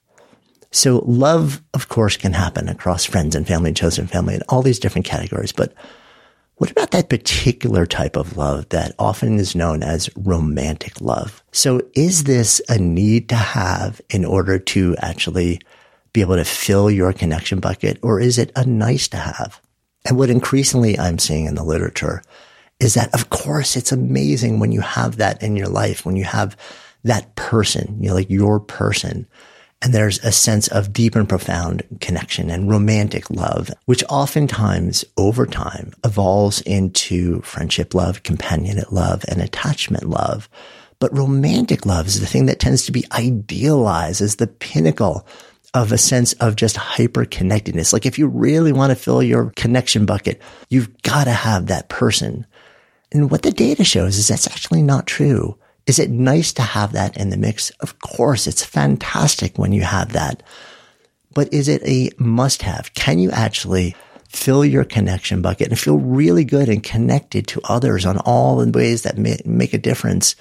So 0.73 1.03
love, 1.07 1.63
of 1.73 1.89
course, 1.89 2.19
can 2.19 2.35
happen 2.35 2.69
across 2.69 3.07
friends 3.07 3.35
and 3.35 3.47
family 3.47 3.73
chosen 3.73 4.07
family 4.07 4.35
and 4.35 4.45
all 4.51 4.61
these 4.61 4.79
different 4.79 5.07
categories. 5.07 5.51
But 5.51 5.73
what 6.57 6.71
about 6.71 6.91
that 6.91 7.09
particular 7.09 7.87
type 7.87 8.17
of 8.17 8.37
love 8.37 8.69
that 8.69 8.95
often 8.99 9.39
is 9.39 9.55
known 9.55 9.83
as 9.83 10.11
romantic 10.17 11.01
love? 11.01 11.43
So 11.51 11.81
is 11.95 12.25
this 12.25 12.61
a 12.69 12.77
need 12.77 13.31
to 13.31 13.37
have 13.37 14.03
in 14.11 14.27
order 14.27 14.59
to 14.59 14.95
actually 14.99 15.61
be 16.13 16.21
able 16.21 16.37
to 16.37 16.45
fill 16.45 16.91
your 16.91 17.15
connection 17.15 17.59
bucket 17.59 17.99
or 18.03 18.21
is 18.21 18.37
it 18.37 18.53
a 18.55 18.67
nice 18.67 19.09
to 19.09 19.17
have? 19.17 19.63
And 20.05 20.19
what 20.19 20.29
increasingly 20.29 20.99
I'm 20.99 21.19
seeing 21.19 21.47
in 21.47 21.55
the 21.55 21.65
literature 21.65 22.23
is 22.79 22.95
that 22.95 23.15
of 23.15 23.31
course 23.31 23.77
it's 23.77 23.93
amazing 23.93 24.59
when 24.61 24.73
you 24.73 24.83
have 24.83 25.17
that 25.17 25.43
in 25.43 25.57
your 25.57 25.69
life, 25.69 26.05
when 26.05 26.17
you 26.17 26.25
have 26.25 26.55
that 27.05 27.35
person, 27.37 27.97
you 28.01 28.09
know, 28.09 28.15
like 28.15 28.31
your 28.31 28.61
person. 28.61 29.27
And 29.83 29.95
there's 29.95 30.19
a 30.19 30.33
sense 30.33 30.69
of 30.69 30.93
deep 30.93 31.17
and 31.17 31.29
profound 31.29 31.83
connection 32.01 32.51
and 32.51 32.69
romantic 32.69 33.31
love, 33.31 33.71
which 33.87 34.05
oftentimes 34.11 35.05
over 35.17 35.47
time 35.47 35.93
evolves 36.05 36.61
into 36.63 37.41
friendship 37.41 37.95
love, 37.95 38.23
companionate 38.23 38.93
love, 38.93 39.25
and 39.29 39.41
attachment 39.41 40.05
love. 40.05 40.51
But 40.99 41.17
romantic 41.17 41.87
love 41.87 42.07
is 42.07 42.21
the 42.21 42.27
thing 42.27 42.45
that 42.47 42.61
tends 42.61 42.85
to 42.85 42.93
be 42.93 43.07
idealized 43.13 44.21
as 44.21 44.37
the 44.37 44.47
pinnacle 44.47 45.27
of 45.73 45.93
a 45.93 45.99
sense 45.99 46.35
of 46.35 46.57
just 46.57 46.77
hyper 46.77 47.25
connectedness. 47.25 47.93
Like 47.93 48.05
if 48.05 48.19
you 48.19 48.27
really 48.27 48.73
want 48.73 48.91
to 48.91 48.97
fill 48.97 49.23
your 49.23 49.51
connection 49.57 50.05
bucket, 50.05 50.43
you've 50.69 51.01
got 51.03 51.25
to 51.25 51.33
have 51.33 51.67
that 51.67 51.89
person. 51.89 52.45
And 53.13 53.31
what 53.31 53.43
the 53.43 53.51
data 53.51 53.85
shows 53.85 54.19
is 54.19 54.29
that's 54.29 54.47
actually 54.47 54.83
not 54.83 55.07
true. 55.07 55.57
Is 55.91 55.99
it 55.99 56.09
nice 56.09 56.53
to 56.53 56.63
have 56.63 56.93
that 56.93 57.17
in 57.17 57.31
the 57.31 57.37
mix? 57.37 57.71
Of 57.81 57.99
course, 57.99 58.47
it's 58.47 58.65
fantastic 58.65 59.59
when 59.59 59.73
you 59.73 59.83
have 59.83 60.13
that. 60.13 60.41
But 61.35 61.53
is 61.53 61.67
it 61.67 61.83
a 61.83 62.13
must 62.17 62.63
have? 62.63 62.95
Can 62.95 63.19
you 63.19 63.33
actually 63.33 63.97
fill 64.29 64.65
your 64.65 64.85
connection 64.85 65.43
bucket 65.43 65.67
and 65.67 65.77
feel 65.77 65.99
really 65.99 66.45
good 66.45 66.69
and 66.69 66.81
connected 66.85 67.49
to 67.49 67.61
others 67.65 68.07
on 68.07 68.19
all 68.19 68.65
the 68.65 68.71
ways 68.71 69.03
that 69.03 69.19
make 69.19 69.75
a 69.75 69.79
difference, 69.79 70.37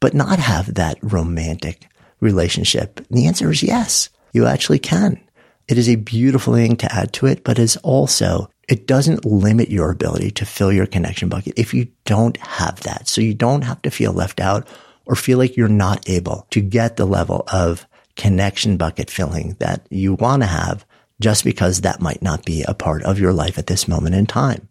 but 0.00 0.14
not 0.14 0.38
have 0.38 0.72
that 0.76 0.96
romantic 1.02 1.86
relationship? 2.20 2.96
And 3.10 3.18
the 3.18 3.26
answer 3.26 3.50
is 3.50 3.62
yes, 3.62 4.08
you 4.32 4.46
actually 4.46 4.78
can. 4.78 5.20
It 5.68 5.76
is 5.76 5.90
a 5.90 5.96
beautiful 5.96 6.54
thing 6.54 6.76
to 6.76 6.90
add 6.90 7.12
to 7.12 7.26
it, 7.26 7.44
but 7.44 7.58
is 7.58 7.76
also 7.82 8.48
it 8.68 8.86
doesn't 8.86 9.24
limit 9.24 9.70
your 9.70 9.90
ability 9.90 10.30
to 10.32 10.46
fill 10.46 10.72
your 10.72 10.86
connection 10.86 11.28
bucket 11.28 11.54
if 11.56 11.72
you 11.72 11.88
don't 12.04 12.36
have 12.36 12.80
that. 12.80 13.08
So 13.08 13.20
you 13.20 13.34
don't 13.34 13.62
have 13.62 13.80
to 13.82 13.90
feel 13.90 14.12
left 14.12 14.40
out 14.40 14.68
or 15.06 15.16
feel 15.16 15.38
like 15.38 15.56
you're 15.56 15.68
not 15.68 16.08
able 16.08 16.46
to 16.50 16.60
get 16.60 16.96
the 16.96 17.06
level 17.06 17.44
of 17.50 17.86
connection 18.16 18.76
bucket 18.76 19.10
filling 19.10 19.56
that 19.58 19.86
you 19.90 20.14
want 20.14 20.42
to 20.42 20.46
have 20.46 20.84
just 21.20 21.44
because 21.44 21.80
that 21.80 22.02
might 22.02 22.22
not 22.22 22.44
be 22.44 22.62
a 22.62 22.74
part 22.74 23.02
of 23.04 23.18
your 23.18 23.32
life 23.32 23.58
at 23.58 23.66
this 23.66 23.88
moment 23.88 24.14
in 24.14 24.26
time. 24.26 24.68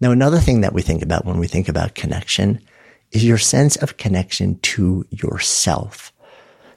Now, 0.00 0.10
another 0.10 0.38
thing 0.38 0.60
that 0.60 0.74
we 0.74 0.82
think 0.82 1.02
about 1.02 1.24
when 1.24 1.38
we 1.38 1.46
think 1.46 1.68
about 1.68 1.94
connection 1.94 2.60
is 3.12 3.24
your 3.24 3.38
sense 3.38 3.76
of 3.76 3.96
connection 3.96 4.58
to 4.60 5.06
yourself. 5.10 6.12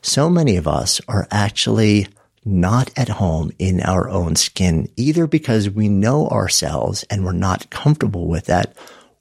So 0.02 0.30
many 0.30 0.56
of 0.56 0.68
us 0.68 1.02
are 1.10 1.28
actually 1.32 2.08
not 2.46 2.92
at 2.96 3.10
home 3.10 3.52
in 3.60 3.82
our 3.82 4.10
own 4.10 4.36
skin, 4.36 4.90
either 4.96 5.28
because 5.28 5.70
we 5.70 5.90
know 5.90 6.28
ourselves 6.28 7.04
and 7.10 7.24
we're 7.24 7.32
not 7.34 7.70
comfortable 7.70 8.28
with 8.28 8.46
that, 8.46 8.76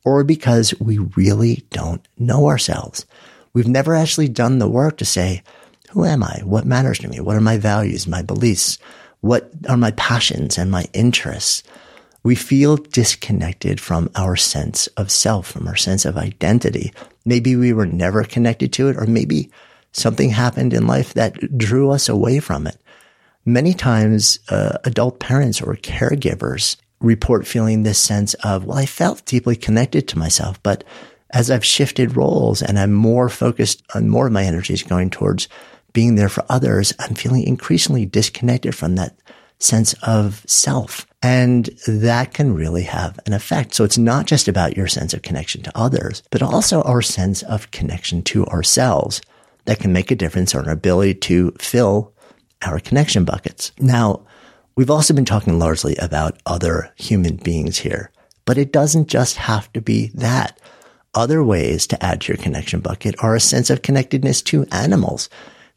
or 0.04 0.25
because 0.25 0.75
we 0.80 0.98
really 0.98 1.64
don't 1.70 2.06
know 2.18 2.46
ourselves. 2.46 3.04
We've 3.52 3.68
never 3.68 3.94
actually 3.94 4.28
done 4.28 4.58
the 4.58 4.68
work 4.68 4.98
to 4.98 5.04
say, 5.04 5.42
Who 5.90 6.04
am 6.04 6.22
I? 6.22 6.40
What 6.44 6.66
matters 6.66 6.98
to 7.00 7.08
me? 7.08 7.20
What 7.20 7.37
are 7.37 7.40
my 7.40 7.58
values, 7.58 8.06
my 8.06 8.22
beliefs? 8.22 8.78
What 9.20 9.50
are 9.68 9.76
my 9.76 9.90
passions 9.92 10.58
and 10.58 10.70
my 10.70 10.87
interests? 10.92 11.62
We 12.22 12.34
feel 12.34 12.76
disconnected 12.76 13.80
from 13.80 14.10
our 14.14 14.37
sense 14.37 14.87
of 14.96 15.10
self, 15.10 15.48
from 15.48 15.66
our 15.66 15.76
sense 15.76 16.04
of 16.04 16.16
identity. 16.16 16.92
Maybe 17.25 17.56
we 17.56 17.72
were 17.72 17.87
never 17.87 18.25
connected 18.25 18.72
to 18.75 18.88
it, 18.88 18.96
or 18.96 19.06
maybe 19.06 19.50
something 19.92 20.30
happened 20.30 20.75
in 20.75 20.87
life 20.87 21.14
that 21.14 21.56
drew 21.56 21.90
us 21.90 22.08
away 22.08 22.40
from 22.40 22.66
it. 22.66 22.76
Many 23.48 23.72
times, 23.72 24.40
uh, 24.50 24.76
adult 24.84 25.20
parents 25.20 25.62
or 25.62 25.74
caregivers 25.76 26.76
report 27.00 27.46
feeling 27.46 27.82
this 27.82 27.98
sense 27.98 28.34
of, 28.44 28.66
well, 28.66 28.76
I 28.76 28.84
felt 28.84 29.24
deeply 29.24 29.56
connected 29.56 30.06
to 30.08 30.18
myself, 30.18 30.62
but 30.62 30.84
as 31.30 31.50
I've 31.50 31.64
shifted 31.64 32.14
roles 32.14 32.60
and 32.60 32.78
I'm 32.78 32.92
more 32.92 33.30
focused 33.30 33.82
on 33.94 34.10
more 34.10 34.26
of 34.26 34.34
my 34.34 34.44
energies 34.44 34.82
going 34.82 35.08
towards 35.08 35.48
being 35.94 36.16
there 36.16 36.28
for 36.28 36.44
others, 36.50 36.92
I'm 36.98 37.14
feeling 37.14 37.42
increasingly 37.44 38.04
disconnected 38.04 38.74
from 38.74 38.96
that 38.96 39.16
sense 39.58 39.94
of 40.02 40.44
self. 40.46 41.06
And 41.22 41.70
that 41.86 42.34
can 42.34 42.54
really 42.54 42.82
have 42.82 43.18
an 43.24 43.32
effect. 43.32 43.74
So 43.74 43.82
it's 43.82 43.96
not 43.96 44.26
just 44.26 44.46
about 44.46 44.76
your 44.76 44.88
sense 44.88 45.14
of 45.14 45.22
connection 45.22 45.62
to 45.62 45.72
others, 45.74 46.22
but 46.30 46.42
also 46.42 46.82
our 46.82 47.00
sense 47.00 47.42
of 47.44 47.70
connection 47.70 48.20
to 48.24 48.44
ourselves 48.48 49.22
that 49.64 49.78
can 49.80 49.94
make 49.94 50.10
a 50.10 50.16
difference 50.16 50.54
on 50.54 50.66
our 50.66 50.72
ability 50.74 51.14
to 51.14 51.52
fill 51.52 52.12
our 52.64 52.80
connection 52.80 53.24
buckets. 53.24 53.72
Now, 53.78 54.26
we've 54.76 54.90
also 54.90 55.14
been 55.14 55.24
talking 55.24 55.58
largely 55.58 55.96
about 55.96 56.40
other 56.46 56.92
human 56.96 57.36
beings 57.36 57.78
here, 57.78 58.10
but 58.44 58.58
it 58.58 58.72
doesn't 58.72 59.08
just 59.08 59.36
have 59.36 59.72
to 59.72 59.80
be 59.80 60.08
that. 60.14 60.58
Other 61.14 61.42
ways 61.42 61.86
to 61.88 62.04
add 62.04 62.20
to 62.22 62.32
your 62.32 62.42
connection 62.42 62.80
bucket 62.80 63.14
are 63.22 63.34
a 63.34 63.40
sense 63.40 63.70
of 63.70 63.82
connectedness 63.82 64.42
to 64.42 64.66
animals. 64.72 65.28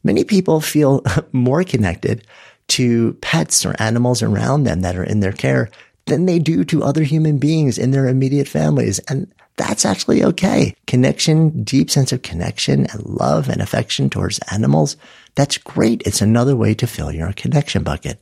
Many 0.04 0.24
people 0.24 0.60
feel 0.60 1.02
more 1.32 1.64
connected 1.64 2.26
to 2.68 3.14
pets 3.14 3.64
or 3.64 3.74
animals 3.78 4.22
around 4.22 4.64
them 4.64 4.82
that 4.82 4.96
are 4.96 5.04
in 5.04 5.20
their 5.20 5.32
care 5.32 5.70
than 6.06 6.26
they 6.26 6.38
do 6.38 6.64
to 6.64 6.82
other 6.82 7.02
human 7.02 7.38
beings 7.38 7.78
in 7.78 7.90
their 7.92 8.08
immediate 8.08 8.48
families. 8.48 8.98
And 9.00 9.32
that's 9.56 9.84
actually 9.84 10.24
okay. 10.24 10.74
Connection, 10.86 11.62
deep 11.62 11.90
sense 11.90 12.12
of 12.12 12.22
connection 12.22 12.86
and 12.86 13.04
love 13.04 13.48
and 13.48 13.60
affection 13.60 14.10
towards 14.10 14.40
animals. 14.50 14.96
That's 15.34 15.58
great. 15.58 16.02
It's 16.04 16.20
another 16.20 16.56
way 16.56 16.74
to 16.74 16.86
fill 16.86 17.12
your 17.12 17.32
connection 17.32 17.82
bucket. 17.82 18.20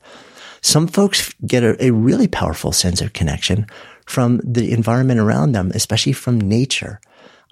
Some 0.62 0.86
folks 0.86 1.34
get 1.46 1.62
a, 1.62 1.84
a 1.84 1.90
really 1.90 2.28
powerful 2.28 2.72
sense 2.72 3.00
of 3.00 3.12
connection 3.12 3.66
from 4.06 4.40
the 4.44 4.72
environment 4.72 5.20
around 5.20 5.52
them, 5.52 5.72
especially 5.74 6.12
from 6.12 6.40
nature. 6.40 7.00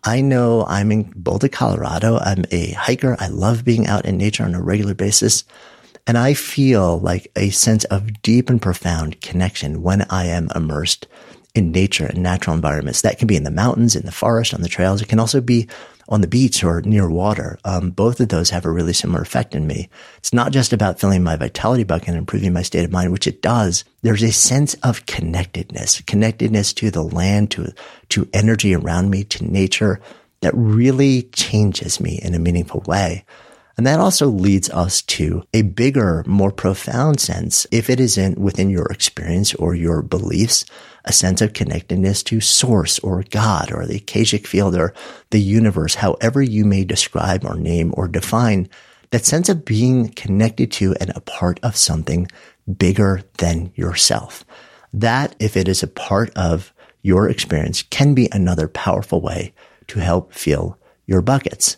I 0.04 0.20
know 0.20 0.64
I'm 0.66 0.92
in 0.92 1.12
Boulder, 1.16 1.48
Colorado. 1.48 2.18
I'm 2.18 2.44
a 2.50 2.72
hiker. 2.72 3.16
I 3.18 3.28
love 3.28 3.64
being 3.64 3.86
out 3.86 4.04
in 4.04 4.16
nature 4.16 4.44
on 4.44 4.54
a 4.54 4.62
regular 4.62 4.94
basis. 4.94 5.44
And 6.06 6.16
I 6.16 6.34
feel 6.34 6.98
like 7.00 7.30
a 7.36 7.50
sense 7.50 7.84
of 7.84 8.22
deep 8.22 8.48
and 8.48 8.62
profound 8.62 9.20
connection 9.20 9.82
when 9.82 10.02
I 10.08 10.26
am 10.26 10.48
immersed 10.54 11.06
in 11.54 11.72
nature 11.72 12.06
and 12.06 12.22
natural 12.22 12.54
environments. 12.54 13.02
That 13.02 13.18
can 13.18 13.26
be 13.26 13.36
in 13.36 13.42
the 13.42 13.50
mountains, 13.50 13.96
in 13.96 14.06
the 14.06 14.12
forest, 14.12 14.54
on 14.54 14.62
the 14.62 14.68
trails. 14.68 15.02
It 15.02 15.08
can 15.08 15.18
also 15.18 15.40
be 15.40 15.68
on 16.08 16.20
the 16.22 16.26
beach 16.26 16.64
or 16.64 16.80
near 16.82 17.08
water. 17.08 17.58
Um, 17.64 17.90
both 17.90 18.20
of 18.20 18.28
those 18.28 18.50
have 18.50 18.64
a 18.64 18.70
really 18.70 18.92
similar 18.92 19.20
effect 19.20 19.54
in 19.54 19.66
me. 19.66 19.88
It's 20.16 20.32
not 20.32 20.52
just 20.52 20.72
about 20.72 20.98
filling 20.98 21.22
my 21.22 21.36
vitality 21.36 21.84
bucket 21.84 22.08
and 22.08 22.16
improving 22.16 22.52
my 22.52 22.62
state 22.62 22.84
of 22.84 22.92
mind, 22.92 23.12
which 23.12 23.26
it 23.26 23.42
does. 23.42 23.84
There's 24.02 24.22
a 24.22 24.32
sense 24.32 24.74
of 24.82 25.06
connectedness, 25.06 26.00
connectedness 26.02 26.72
to 26.74 26.90
the 26.90 27.02
land, 27.02 27.50
to, 27.52 27.72
to 28.10 28.28
energy 28.32 28.74
around 28.74 29.10
me, 29.10 29.24
to 29.24 29.44
nature 29.44 30.00
that 30.40 30.54
really 30.54 31.22
changes 31.34 32.00
me 32.00 32.20
in 32.22 32.34
a 32.34 32.38
meaningful 32.38 32.82
way. 32.86 33.24
And 33.78 33.86
that 33.86 34.00
also 34.00 34.26
leads 34.26 34.68
us 34.70 35.02
to 35.02 35.44
a 35.54 35.62
bigger, 35.62 36.24
more 36.26 36.50
profound 36.50 37.20
sense, 37.20 37.64
if 37.70 37.88
it 37.88 38.00
isn't 38.00 38.36
within 38.36 38.70
your 38.70 38.86
experience 38.86 39.54
or 39.54 39.72
your 39.72 40.02
beliefs, 40.02 40.64
a 41.04 41.12
sense 41.12 41.40
of 41.40 41.52
connectedness 41.52 42.24
to 42.24 42.40
source 42.40 42.98
or 42.98 43.22
God 43.30 43.70
or 43.72 43.86
the 43.86 43.98
Akashic 43.98 44.48
field 44.48 44.76
or 44.76 44.92
the 45.30 45.40
universe, 45.40 45.94
however 45.94 46.42
you 46.42 46.64
may 46.64 46.84
describe 46.84 47.44
or 47.44 47.54
name 47.54 47.94
or 47.96 48.08
define 48.08 48.68
that 49.10 49.24
sense 49.24 49.48
of 49.48 49.64
being 49.64 50.08
connected 50.08 50.72
to 50.72 50.96
and 51.00 51.10
a 51.14 51.20
part 51.20 51.60
of 51.62 51.76
something 51.76 52.26
bigger 52.76 53.22
than 53.38 53.70
yourself. 53.76 54.44
That, 54.92 55.36
if 55.38 55.56
it 55.56 55.68
is 55.68 55.84
a 55.84 55.88
part 55.88 56.36
of 56.36 56.72
your 57.02 57.28
experience, 57.28 57.82
can 57.82 58.14
be 58.14 58.28
another 58.32 58.66
powerful 58.66 59.20
way 59.20 59.54
to 59.86 60.00
help 60.00 60.34
fill 60.34 60.76
your 61.06 61.22
buckets. 61.22 61.76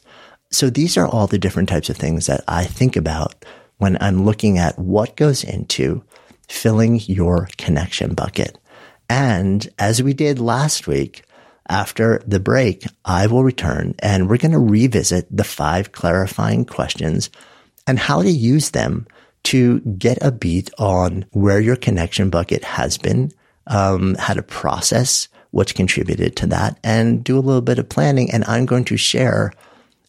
So 0.51 0.69
these 0.69 0.97
are 0.97 1.07
all 1.07 1.27
the 1.27 1.39
different 1.39 1.69
types 1.69 1.91
of 1.91 1.97
things 1.97 2.27
that 2.27 2.43
I 2.49 2.65
think 2.65 2.97
about 2.97 3.45
when 3.79 3.97
I'm 4.01 4.25
looking 4.25 4.59
at 4.59 4.79
what 4.79 5.17
goes 5.17 5.45
into 5.45 6.03
filling 6.49 7.01
your 7.07 7.49
connection 7.57 8.15
bucket. 8.15 8.59
And 9.09 9.69
as 9.79 10.03
we 10.03 10.13
did 10.13 10.39
last 10.39 10.87
week, 10.87 11.25
after 11.69 12.21
the 12.27 12.41
break, 12.41 12.85
I 13.05 13.29
will 13.29 13.45
return 13.45 13.95
and 14.01 14.29
we're 14.29 14.39
going 14.39 14.53
to 14.53 14.59
revisit 14.59 15.27
the 15.35 15.45
five 15.45 15.93
clarifying 15.93 16.65
questions 16.65 17.31
and 17.87 17.99
how 17.99 18.23
to 18.23 18.31
use 18.31 18.71
them 18.71 19.07
to 19.45 19.81
get 19.81 20.19
a 20.21 20.33
beat 20.33 20.71
on 20.79 21.25
where 21.31 21.61
your 21.61 21.77
connection 21.77 22.29
bucket 22.29 22.65
has 22.65 22.99
been, 22.99 23.31
um, 23.69 24.17
how 24.17 24.35
to 24.35 24.43
process 24.43 25.29
what's 25.53 25.73
contributed 25.73 26.37
to 26.37 26.47
that 26.49 26.79
and 26.83 27.25
do 27.25 27.39
a 27.39 27.41
little 27.41 27.63
bit 27.63 27.79
of 27.79 27.89
planning. 27.89 28.31
And 28.31 28.45
I'm 28.45 28.67
going 28.67 28.85
to 28.87 28.97
share 28.97 29.53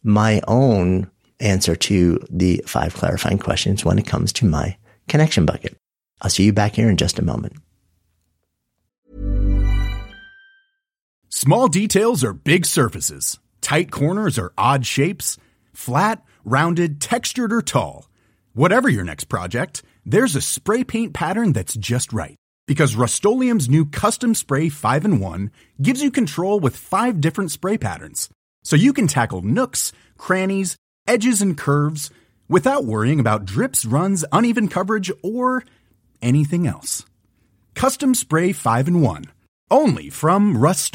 my 0.03 0.41
own 0.47 1.09
answer 1.39 1.75
to 1.75 2.19
the 2.29 2.63
five 2.65 2.93
clarifying 2.93 3.39
questions 3.39 3.83
when 3.83 3.99
it 3.99 4.07
comes 4.07 4.31
to 4.33 4.45
my 4.45 4.77
connection 5.07 5.45
bucket. 5.45 5.75
I'll 6.21 6.29
see 6.29 6.43
you 6.43 6.53
back 6.53 6.75
here 6.75 6.89
in 6.89 6.97
just 6.97 7.19
a 7.19 7.25
moment. 7.25 7.53
Small 11.29 11.67
details 11.67 12.23
are 12.23 12.33
big 12.33 12.65
surfaces, 12.65 13.39
tight 13.61 13.89
corners 13.89 14.37
are 14.37 14.53
odd 14.57 14.85
shapes, 14.85 15.37
flat, 15.73 16.23
rounded, 16.43 17.01
textured, 17.01 17.51
or 17.51 17.61
tall. 17.61 18.07
Whatever 18.53 18.89
your 18.89 19.03
next 19.03 19.25
project, 19.25 19.81
there's 20.05 20.35
a 20.35 20.41
spray 20.41 20.83
paint 20.83 21.13
pattern 21.13 21.53
that's 21.53 21.73
just 21.75 22.13
right. 22.13 22.35
Because 22.67 22.95
Rust-Oleum 22.95 23.59
Custom 23.91 24.35
Spray 24.35 24.69
5 24.69 25.05
and 25.05 25.21
1 25.21 25.51
gives 25.81 26.03
you 26.03 26.11
control 26.11 26.59
with 26.59 26.75
five 26.75 27.19
different 27.19 27.51
spray 27.51 27.77
patterns 27.77 28.29
so 28.63 28.75
you 28.75 28.93
can 28.93 29.07
tackle 29.07 29.41
nooks, 29.41 29.91
crannies, 30.17 30.75
edges, 31.07 31.41
and 31.41 31.57
curves 31.57 32.09
without 32.47 32.85
worrying 32.85 33.19
about 33.19 33.45
drips, 33.45 33.85
runs, 33.85 34.25
uneven 34.31 34.67
coverage, 34.67 35.11
or 35.23 35.63
anything 36.21 36.67
else. 36.67 37.05
Custom 37.75 38.13
Spray 38.13 38.51
5 38.51 38.87
and 38.87 39.01
1. 39.01 39.25
Only 39.71 40.09
from 40.09 40.57
Rust 40.57 40.93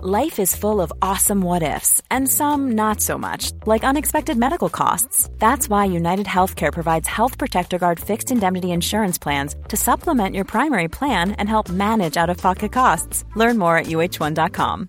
Life 0.00 0.40
is 0.40 0.56
full 0.56 0.80
of 0.80 0.92
awesome 1.00 1.42
what 1.42 1.62
ifs, 1.62 2.02
and 2.10 2.28
some 2.28 2.72
not 2.72 3.00
so 3.00 3.16
much, 3.16 3.52
like 3.64 3.84
unexpected 3.84 4.36
medical 4.36 4.68
costs. 4.68 5.30
That's 5.38 5.68
why 5.68 5.84
United 5.84 6.26
Healthcare 6.26 6.72
provides 6.72 7.06
Health 7.06 7.38
Protector 7.38 7.78
Guard 7.78 8.00
fixed 8.00 8.32
indemnity 8.32 8.72
insurance 8.72 9.18
plans 9.18 9.54
to 9.68 9.76
supplement 9.76 10.34
your 10.34 10.44
primary 10.44 10.88
plan 10.88 11.32
and 11.32 11.48
help 11.48 11.68
manage 11.68 12.16
out 12.16 12.30
of 12.30 12.38
pocket 12.38 12.72
costs. 12.72 13.24
Learn 13.36 13.56
more 13.56 13.76
at 13.76 13.86
uh1.com. 13.86 14.88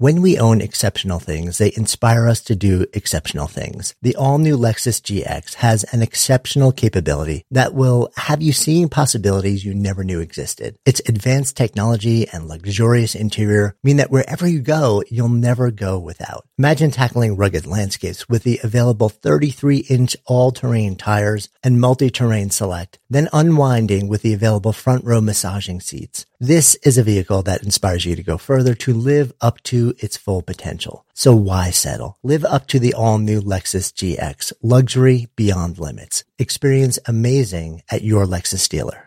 When 0.00 0.22
we 0.22 0.38
own 0.38 0.60
exceptional 0.60 1.18
things, 1.18 1.58
they 1.58 1.72
inspire 1.74 2.28
us 2.28 2.40
to 2.42 2.54
do 2.54 2.86
exceptional 2.92 3.48
things. 3.48 3.96
The 4.00 4.14
all 4.14 4.38
new 4.38 4.56
Lexus 4.56 5.00
GX 5.02 5.54
has 5.54 5.82
an 5.92 6.02
exceptional 6.02 6.70
capability 6.70 7.44
that 7.50 7.74
will 7.74 8.12
have 8.14 8.40
you 8.40 8.52
seeing 8.52 8.88
possibilities 8.88 9.64
you 9.64 9.74
never 9.74 10.04
knew 10.04 10.20
existed. 10.20 10.78
Its 10.86 11.02
advanced 11.08 11.56
technology 11.56 12.28
and 12.28 12.46
luxurious 12.46 13.16
interior 13.16 13.74
mean 13.82 13.96
that 13.96 14.12
wherever 14.12 14.46
you 14.46 14.60
go, 14.60 15.02
you'll 15.10 15.28
never 15.28 15.72
go 15.72 15.98
without. 15.98 16.46
Imagine 16.56 16.92
tackling 16.92 17.36
rugged 17.36 17.66
landscapes 17.66 18.28
with 18.28 18.44
the 18.44 18.60
available 18.62 19.08
33 19.08 19.78
inch 19.90 20.16
all 20.26 20.52
terrain 20.52 20.94
tires 20.94 21.48
and 21.64 21.80
multi-terrain 21.80 22.50
select, 22.50 23.00
then 23.10 23.28
unwinding 23.32 24.06
with 24.06 24.22
the 24.22 24.32
available 24.32 24.72
front 24.72 25.04
row 25.04 25.20
massaging 25.20 25.80
seats. 25.80 26.24
This 26.40 26.76
is 26.84 26.98
a 26.98 27.02
vehicle 27.02 27.42
that 27.42 27.64
inspires 27.64 28.04
you 28.04 28.14
to 28.14 28.22
go 28.22 28.38
further 28.38 28.76
to 28.76 28.94
live 28.94 29.32
up 29.40 29.60
to 29.64 29.87
its 29.98 30.16
full 30.16 30.42
potential. 30.42 31.04
So 31.14 31.34
why 31.34 31.70
settle? 31.70 32.18
Live 32.22 32.44
up 32.44 32.66
to 32.68 32.78
the 32.78 32.94
all 32.94 33.18
new 33.18 33.40
Lexus 33.40 33.92
GX, 33.92 34.52
luxury 34.62 35.28
beyond 35.36 35.78
limits. 35.78 36.24
Experience 36.38 36.98
amazing 37.06 37.82
at 37.90 38.02
your 38.02 38.24
Lexus 38.26 38.68
dealer. 38.68 39.04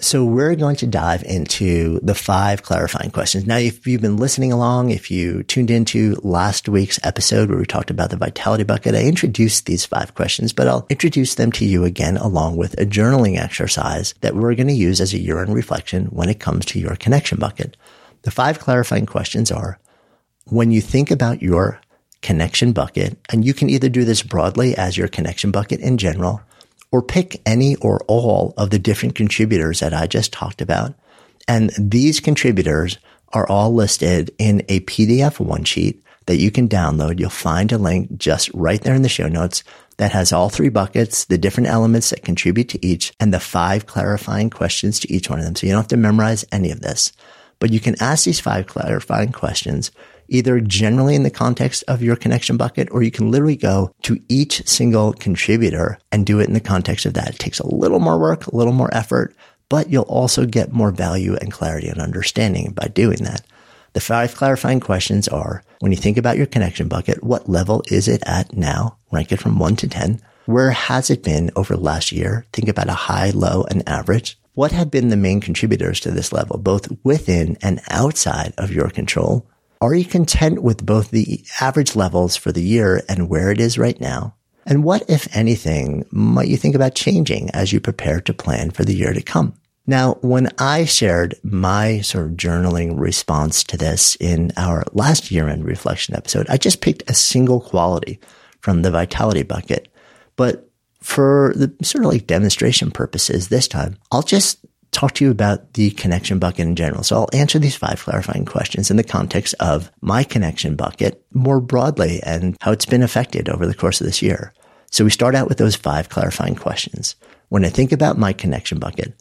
So 0.00 0.24
we're 0.24 0.54
going 0.54 0.76
to 0.76 0.86
dive 0.86 1.24
into 1.24 1.98
the 2.04 2.14
five 2.14 2.62
clarifying 2.62 3.10
questions. 3.10 3.48
Now, 3.48 3.56
if 3.56 3.84
you've 3.84 4.00
been 4.00 4.16
listening 4.16 4.52
along, 4.52 4.90
if 4.90 5.10
you 5.10 5.42
tuned 5.42 5.72
into 5.72 6.20
last 6.22 6.68
week's 6.68 7.00
episode 7.04 7.48
where 7.48 7.58
we 7.58 7.66
talked 7.66 7.90
about 7.90 8.10
the 8.10 8.16
vitality 8.16 8.62
bucket, 8.62 8.94
I 8.94 9.02
introduced 9.02 9.66
these 9.66 9.84
five 9.84 10.14
questions, 10.14 10.52
but 10.52 10.68
I'll 10.68 10.86
introduce 10.88 11.34
them 11.34 11.50
to 11.52 11.64
you 11.64 11.82
again 11.82 12.16
along 12.16 12.56
with 12.56 12.80
a 12.80 12.86
journaling 12.86 13.38
exercise 13.38 14.14
that 14.20 14.36
we're 14.36 14.54
going 14.54 14.68
to 14.68 14.72
use 14.72 15.00
as 15.00 15.14
a 15.14 15.18
year-end 15.18 15.52
reflection 15.52 16.04
when 16.06 16.28
it 16.28 16.38
comes 16.38 16.64
to 16.66 16.78
your 16.78 16.94
connection 16.94 17.38
bucket. 17.40 17.76
The 18.22 18.30
five 18.30 18.58
clarifying 18.58 19.06
questions 19.06 19.50
are 19.50 19.78
when 20.46 20.70
you 20.70 20.80
think 20.80 21.10
about 21.10 21.42
your 21.42 21.80
connection 22.22 22.72
bucket, 22.72 23.16
and 23.30 23.44
you 23.44 23.54
can 23.54 23.70
either 23.70 23.88
do 23.88 24.04
this 24.04 24.22
broadly 24.22 24.76
as 24.76 24.96
your 24.96 25.08
connection 25.08 25.50
bucket 25.50 25.80
in 25.80 25.98
general, 25.98 26.40
or 26.90 27.02
pick 27.02 27.40
any 27.46 27.76
or 27.76 28.00
all 28.08 28.54
of 28.56 28.70
the 28.70 28.78
different 28.78 29.14
contributors 29.14 29.80
that 29.80 29.94
I 29.94 30.06
just 30.06 30.32
talked 30.32 30.60
about. 30.60 30.94
And 31.46 31.70
these 31.78 32.20
contributors 32.20 32.98
are 33.32 33.48
all 33.48 33.74
listed 33.74 34.30
in 34.38 34.62
a 34.68 34.80
PDF 34.80 35.38
one 35.38 35.64
sheet 35.64 36.02
that 36.26 36.38
you 36.38 36.50
can 36.50 36.68
download. 36.68 37.18
You'll 37.18 37.30
find 37.30 37.72
a 37.72 37.78
link 37.78 38.16
just 38.18 38.50
right 38.52 38.80
there 38.80 38.94
in 38.94 39.02
the 39.02 39.08
show 39.08 39.28
notes 39.28 39.64
that 39.96 40.12
has 40.12 40.32
all 40.32 40.48
three 40.48 40.68
buckets, 40.68 41.24
the 41.24 41.38
different 41.38 41.68
elements 41.68 42.10
that 42.10 42.24
contribute 42.24 42.68
to 42.70 42.86
each, 42.86 43.12
and 43.18 43.34
the 43.34 43.40
five 43.40 43.86
clarifying 43.86 44.50
questions 44.50 45.00
to 45.00 45.12
each 45.12 45.28
one 45.28 45.38
of 45.38 45.44
them. 45.44 45.56
So 45.56 45.66
you 45.66 45.72
don't 45.72 45.80
have 45.80 45.88
to 45.88 45.96
memorize 45.96 46.44
any 46.52 46.70
of 46.70 46.80
this, 46.80 47.12
but 47.58 47.72
you 47.72 47.80
can 47.80 48.00
ask 48.00 48.24
these 48.24 48.40
five 48.40 48.66
clarifying 48.66 49.32
questions 49.32 49.90
either 50.28 50.60
generally 50.60 51.14
in 51.14 51.22
the 51.22 51.30
context 51.30 51.82
of 51.88 52.02
your 52.02 52.16
connection 52.16 52.56
bucket, 52.56 52.88
or 52.90 53.02
you 53.02 53.10
can 53.10 53.30
literally 53.30 53.56
go 53.56 53.90
to 54.02 54.20
each 54.28 54.66
single 54.68 55.12
contributor 55.14 55.98
and 56.12 56.26
do 56.26 56.38
it 56.38 56.46
in 56.46 56.54
the 56.54 56.60
context 56.60 57.06
of 57.06 57.14
that. 57.14 57.30
It 57.30 57.38
takes 57.38 57.58
a 57.58 57.74
little 57.74 57.98
more 57.98 58.18
work, 58.18 58.46
a 58.46 58.56
little 58.56 58.72
more 58.72 58.94
effort, 58.94 59.34
but 59.68 59.90
you'll 59.90 60.02
also 60.04 60.46
get 60.46 60.72
more 60.72 60.90
value 60.90 61.36
and 61.36 61.52
clarity 61.52 61.88
and 61.88 62.00
understanding 62.00 62.72
by 62.72 62.88
doing 62.88 63.24
that. 63.24 63.42
The 63.94 64.00
five 64.00 64.34
clarifying 64.36 64.80
questions 64.80 65.28
are 65.28 65.62
when 65.80 65.92
you 65.92 65.98
think 65.98 66.18
about 66.18 66.36
your 66.36 66.46
connection 66.46 66.88
bucket, 66.88 67.24
what 67.24 67.48
level 67.48 67.82
is 67.90 68.06
it 68.06 68.22
at 68.26 68.54
now? 68.54 68.98
Rank 69.10 69.32
it 69.32 69.40
from 69.40 69.58
one 69.58 69.76
to 69.76 69.88
10. 69.88 70.20
Where 70.46 70.70
has 70.70 71.10
it 71.10 71.22
been 71.22 71.50
over 71.56 71.76
last 71.76 72.12
year? 72.12 72.46
Think 72.52 72.68
about 72.68 72.88
a 72.88 72.94
high, 72.94 73.30
low, 73.30 73.64
and 73.70 73.86
average. 73.88 74.37
What 74.58 74.72
have 74.72 74.90
been 74.90 75.06
the 75.08 75.16
main 75.16 75.40
contributors 75.40 76.00
to 76.00 76.10
this 76.10 76.32
level, 76.32 76.58
both 76.58 76.88
within 77.04 77.56
and 77.62 77.80
outside 77.90 78.54
of 78.58 78.72
your 78.72 78.90
control? 78.90 79.46
Are 79.80 79.94
you 79.94 80.04
content 80.04 80.64
with 80.64 80.84
both 80.84 81.12
the 81.12 81.44
average 81.60 81.94
levels 81.94 82.34
for 82.34 82.50
the 82.50 82.60
year 82.60 83.00
and 83.08 83.28
where 83.28 83.52
it 83.52 83.60
is 83.60 83.78
right 83.78 84.00
now? 84.00 84.34
And 84.66 84.82
what, 84.82 85.08
if 85.08 85.28
anything, 85.36 86.06
might 86.10 86.48
you 86.48 86.56
think 86.56 86.74
about 86.74 86.96
changing 86.96 87.50
as 87.50 87.72
you 87.72 87.78
prepare 87.78 88.20
to 88.22 88.34
plan 88.34 88.72
for 88.72 88.84
the 88.84 88.96
year 88.96 89.12
to 89.12 89.22
come? 89.22 89.54
Now, 89.86 90.14
when 90.22 90.48
I 90.58 90.86
shared 90.86 91.36
my 91.44 92.00
sort 92.00 92.26
of 92.26 92.32
journaling 92.32 92.98
response 92.98 93.62
to 93.62 93.76
this 93.76 94.16
in 94.16 94.50
our 94.56 94.82
last 94.92 95.30
year 95.30 95.48
end 95.48 95.66
reflection 95.66 96.16
episode, 96.16 96.48
I 96.50 96.56
just 96.56 96.80
picked 96.80 97.08
a 97.08 97.14
single 97.14 97.60
quality 97.60 98.18
from 98.58 98.82
the 98.82 98.90
vitality 98.90 99.44
bucket. 99.44 99.86
But 100.34 100.67
for 101.00 101.52
the 101.56 101.72
sort 101.82 102.04
of 102.04 102.12
like 102.12 102.26
demonstration 102.26 102.90
purposes 102.90 103.48
this 103.48 103.68
time, 103.68 103.96
I'll 104.10 104.22
just 104.22 104.64
talk 104.90 105.14
to 105.14 105.24
you 105.24 105.30
about 105.30 105.74
the 105.74 105.90
connection 105.90 106.38
bucket 106.38 106.66
in 106.66 106.74
general. 106.74 107.02
So 107.02 107.16
I'll 107.16 107.28
answer 107.32 107.58
these 107.58 107.76
five 107.76 108.02
clarifying 108.02 108.44
questions 108.44 108.90
in 108.90 108.96
the 108.96 109.04
context 109.04 109.54
of 109.60 109.90
my 110.00 110.24
connection 110.24 110.76
bucket 110.76 111.24
more 111.32 111.60
broadly 111.60 112.20
and 112.22 112.56
how 112.60 112.72
it's 112.72 112.86
been 112.86 113.02
affected 113.02 113.48
over 113.48 113.66
the 113.66 113.74
course 113.74 114.00
of 114.00 114.06
this 114.06 114.22
year. 114.22 114.52
So 114.90 115.04
we 115.04 115.10
start 115.10 115.34
out 115.34 115.48
with 115.48 115.58
those 115.58 115.76
five 115.76 116.08
clarifying 116.08 116.54
questions. 116.54 117.16
When 117.50 117.64
I 117.64 117.68
think 117.68 117.92
about 117.92 118.18
my 118.18 118.32
connection 118.32 118.78
bucket, 118.78 119.12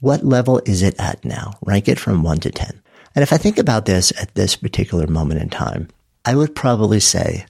what 0.00 0.24
level 0.24 0.60
is 0.66 0.82
it 0.82 0.98
at 0.98 1.24
now? 1.24 1.52
Rank 1.62 1.88
it 1.88 1.98
from 1.98 2.22
one 2.22 2.38
to 2.38 2.50
10. 2.50 2.82
And 3.14 3.22
if 3.22 3.32
I 3.32 3.36
think 3.36 3.58
about 3.58 3.86
this 3.86 4.12
at 4.20 4.34
this 4.34 4.56
particular 4.56 5.06
moment 5.06 5.40
in 5.40 5.48
time, 5.48 5.88
I 6.24 6.34
would 6.34 6.54
probably 6.54 7.00
say 7.00 7.46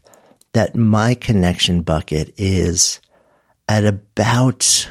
that 0.53 0.77
my 0.77 1.15
connection 1.15 1.83
bucket 1.83 2.35
is 2.37 3.01
at 3.69 3.85
about, 3.85 4.91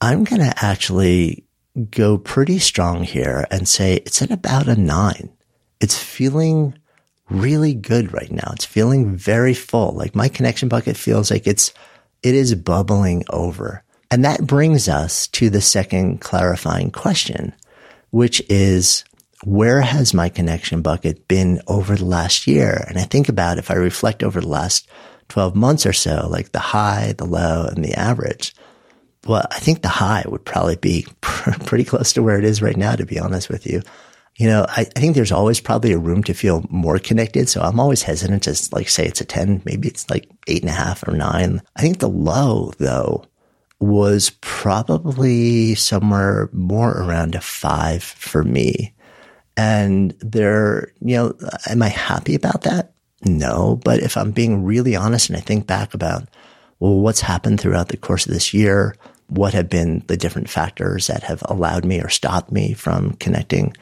I'm 0.00 0.24
going 0.24 0.42
to 0.42 0.54
actually 0.64 1.44
go 1.90 2.18
pretty 2.18 2.58
strong 2.58 3.02
here 3.02 3.46
and 3.50 3.68
say 3.68 3.96
it's 3.96 4.22
at 4.22 4.30
about 4.30 4.68
a 4.68 4.76
nine. 4.76 5.32
It's 5.80 5.98
feeling 5.98 6.78
really 7.30 7.74
good 7.74 8.12
right 8.12 8.30
now. 8.30 8.50
It's 8.52 8.64
feeling 8.64 9.16
very 9.16 9.54
full. 9.54 9.92
Like 9.92 10.14
my 10.14 10.28
connection 10.28 10.68
bucket 10.68 10.96
feels 10.96 11.30
like 11.30 11.46
it's, 11.46 11.72
it 12.22 12.34
is 12.34 12.54
bubbling 12.54 13.24
over. 13.30 13.82
And 14.10 14.24
that 14.24 14.46
brings 14.46 14.88
us 14.88 15.26
to 15.28 15.50
the 15.50 15.60
second 15.60 16.20
clarifying 16.20 16.90
question, 16.90 17.54
which 18.10 18.42
is 18.48 19.04
where 19.42 19.80
has 19.80 20.14
my 20.14 20.28
connection 20.28 20.82
bucket 20.82 21.26
been 21.26 21.60
over 21.66 21.96
the 21.96 22.04
last 22.04 22.46
year? 22.46 22.84
And 22.88 22.98
I 22.98 23.02
think 23.02 23.28
about 23.28 23.58
if 23.58 23.70
I 23.70 23.74
reflect 23.74 24.22
over 24.22 24.40
the 24.40 24.48
last 24.48 24.88
12 25.34 25.56
months 25.56 25.84
or 25.84 25.92
so, 25.92 26.28
like 26.30 26.52
the 26.52 26.60
high, 26.60 27.12
the 27.18 27.24
low, 27.24 27.66
and 27.66 27.84
the 27.84 27.92
average, 27.94 28.54
well, 29.26 29.44
I 29.50 29.58
think 29.58 29.82
the 29.82 29.88
high 29.88 30.22
would 30.28 30.44
probably 30.44 30.76
be 30.76 31.08
pretty 31.22 31.82
close 31.82 32.12
to 32.12 32.22
where 32.22 32.38
it 32.38 32.44
is 32.44 32.62
right 32.62 32.76
now, 32.76 32.94
to 32.94 33.04
be 33.04 33.18
honest 33.18 33.48
with 33.48 33.66
you. 33.66 33.82
You 34.36 34.46
know, 34.46 34.64
I, 34.68 34.82
I, 34.82 35.00
think 35.00 35.16
there's 35.16 35.32
always 35.32 35.60
probably 35.60 35.90
a 35.90 35.98
room 35.98 36.22
to 36.24 36.34
feel 36.34 36.64
more 36.70 37.00
connected. 37.00 37.48
So 37.48 37.62
I'm 37.62 37.80
always 37.80 38.02
hesitant 38.02 38.44
to 38.44 38.56
like 38.70 38.88
say 38.88 39.06
it's 39.06 39.20
a 39.20 39.24
10. 39.24 39.62
Maybe 39.64 39.88
it's 39.88 40.08
like 40.08 40.30
eight 40.46 40.60
and 40.60 40.70
a 40.70 40.72
half 40.72 41.06
or 41.08 41.16
nine. 41.16 41.60
I 41.74 41.82
think 41.82 41.98
the 41.98 42.08
low 42.08 42.72
though 42.78 43.24
was 43.80 44.30
probably 44.40 45.74
somewhere 45.74 46.48
more 46.52 46.92
around 46.92 47.34
a 47.34 47.40
five 47.40 48.04
for 48.04 48.44
me. 48.44 48.94
And 49.56 50.14
there, 50.20 50.92
you 51.00 51.16
know, 51.16 51.34
am 51.68 51.82
I 51.82 51.88
happy 51.88 52.36
about 52.36 52.62
that? 52.62 52.93
No. 53.24 53.80
But 53.84 54.00
if 54.00 54.16
I'm 54.16 54.30
being 54.30 54.64
really 54.64 54.96
honest 54.96 55.28
and 55.28 55.36
I 55.36 55.40
think 55.40 55.66
back 55.66 55.94
about, 55.94 56.28
well, 56.80 56.98
what's 56.98 57.20
happened 57.20 57.60
throughout 57.60 57.88
the 57.88 57.96
course 57.96 58.26
of 58.26 58.32
this 58.32 58.52
year? 58.54 58.96
what 59.28 59.54
have 59.54 59.68
been 59.68 60.02
the 60.06 60.16
different 60.16 60.48
factors 60.48 61.06
that 61.06 61.22
have 61.22 61.42
allowed 61.46 61.84
me 61.84 62.00
or 62.00 62.08
stopped 62.08 62.52
me 62.52 62.72
from 62.74 63.14
connecting, 63.14 63.74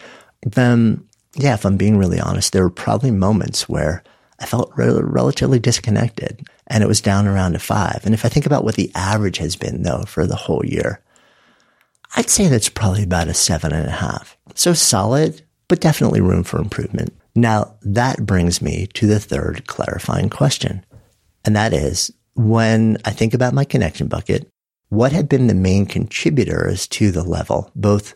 then 0.43 1.07
yeah, 1.35 1.55
if 1.55 1.65
I'm 1.65 1.77
being 1.77 1.97
really 1.97 2.21
honest, 2.21 2.53
there 2.53 2.63
were 2.63 2.71
probably 2.71 3.11
moments 3.11 3.69
where 3.69 4.03
I 4.39 4.47
felt 4.47 4.73
re- 4.77 5.01
relatively 5.01 5.59
disconnected 5.59 6.47
and 6.67 6.83
it 6.83 6.89
was 6.89 7.01
down 7.01 7.27
around 7.27 7.55
a 7.55 7.59
five. 7.59 8.03
And 8.05 8.15
if 8.15 8.25
I 8.25 8.29
think 8.29 8.47
about 8.47 8.65
what 8.65 8.77
the 8.77 8.91
average 8.95 9.39
has 9.39 9.57
been 9.57 9.83
though 9.83 10.03
for 10.07 10.27
the 10.27 10.37
whole 10.37 10.65
year, 10.65 11.01
I'd 12.15 12.31
say 12.31 12.49
that's 12.49 12.69
probably 12.69 13.05
about 13.05 13.29
a 13.29 13.35
seven 13.35 13.73
and 13.73 13.89
a 13.89 13.93
half. 13.93 14.37
So 14.55 14.75
solid, 14.75 15.43
but 15.69 15.81
definitely 15.81 16.21
room 16.21 16.45
for 16.45 16.61
improvement. 16.61 17.15
Now 17.35 17.77
that 17.83 18.27
brings 18.27 18.61
me 18.61 18.89
to 18.95 19.07
the 19.07 19.21
third 19.21 19.67
clarifying 19.67 20.31
question. 20.31 20.85
And 21.45 21.57
that 21.57 21.73
is 21.73 22.13
when 22.35 22.99
I 23.05 23.11
think 23.11 23.35
about 23.35 23.55
my 23.55 23.65
connection 23.65 24.07
bucket, 24.07 24.49
what 24.89 25.13
have 25.13 25.29
been 25.29 25.47
the 25.47 25.55
main 25.55 25.87
contributors 25.87 26.87
to 26.89 27.11
the 27.11 27.25
level, 27.25 27.71
both 27.75 28.15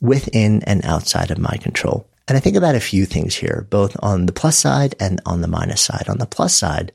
within 0.00 0.62
and 0.64 0.84
outside 0.84 1.30
of 1.30 1.38
my 1.38 1.56
control? 1.56 2.08
And 2.28 2.36
I 2.36 2.40
think 2.40 2.56
about 2.56 2.74
a 2.74 2.80
few 2.80 3.06
things 3.06 3.34
here, 3.34 3.66
both 3.70 3.96
on 4.00 4.26
the 4.26 4.34
plus 4.34 4.58
side 4.58 4.94
and 5.00 5.20
on 5.24 5.40
the 5.40 5.48
minus 5.48 5.80
side. 5.80 6.08
On 6.08 6.18
the 6.18 6.26
plus 6.26 6.54
side, 6.54 6.92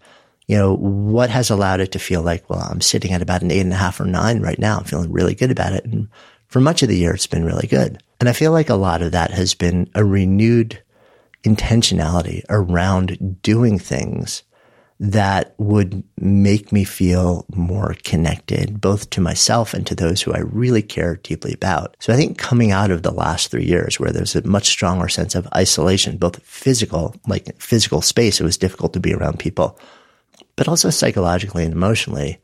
you 0.48 0.56
know, 0.56 0.76
what 0.76 1.32
has 1.32 1.50
allowed 1.50 1.80
it 1.80 1.92
to 1.94 2.00
feel 2.00 2.22
like, 2.22 2.48
well, 2.50 2.60
I'm 2.60 2.82
sitting 2.82 3.12
at 3.12 3.24
about 3.24 3.42
an 3.42 3.50
eight 3.50 3.62
and 3.62 3.74
a 3.74 3.78
half 3.78 4.00
or 4.00 4.06
nine 4.06 4.42
right 4.42 4.60
now. 4.60 4.78
I'm 4.78 4.84
feeling 4.84 5.12
really 5.12 5.34
good 5.34 5.50
about 5.50 5.74
it. 5.74 5.86
And 5.86 6.10
for 6.48 6.60
much 6.60 6.84
of 6.84 6.90
the 6.90 6.98
year, 6.98 7.16
it's 7.16 7.26
been 7.26 7.46
really 7.46 7.68
good. 7.68 8.04
And 8.20 8.30
I 8.30 8.34
feel 8.34 8.52
like 8.52 8.70
a 8.70 8.76
lot 8.76 9.02
of 9.02 9.14
that 9.14 9.32
has 9.32 9.56
been 9.56 9.90
a 9.96 10.06
renewed 10.06 10.83
intentionality 11.44 12.44
around 12.50 13.42
doing 13.42 13.78
things 13.80 14.44
that 15.00 15.54
would 15.58 16.04
make 16.18 16.72
me 16.72 16.84
feel 16.84 17.46
more 17.54 17.96
connected, 18.04 18.80
both 18.80 19.10
to 19.10 19.20
myself 19.20 19.74
and 19.74 19.86
to 19.88 19.96
those 19.96 20.22
who 20.22 20.32
I 20.32 20.40
really 20.40 20.82
care 20.82 21.18
deeply 21.18 21.54
about. 21.54 21.98
So 22.00 22.14
I 22.14 22.16
think 22.16 22.38
coming 22.38 22.72
out 22.72 22.92
of 22.92 23.04
the 23.04 23.12
last 23.12 23.52
three 23.52 23.66
years 23.66 24.00
where 24.00 24.12
there's 24.12 24.36
a 24.36 24.48
much 24.48 24.68
stronger 24.68 25.10
sense 25.10 25.36
of 25.36 25.48
isolation, 25.56 26.18
both 26.18 26.42
physical, 26.44 27.16
like 27.28 27.60
physical 27.60 28.02
space, 28.02 28.40
it 28.40 28.46
was 28.46 28.58
difficult 28.58 28.94
to 28.94 29.00
be 29.00 29.14
around 29.14 29.40
people, 29.40 29.78
but 30.56 30.70
also 30.70 30.90
psychologically 30.90 31.66
and 31.66 31.74
emotionally, 31.74 32.40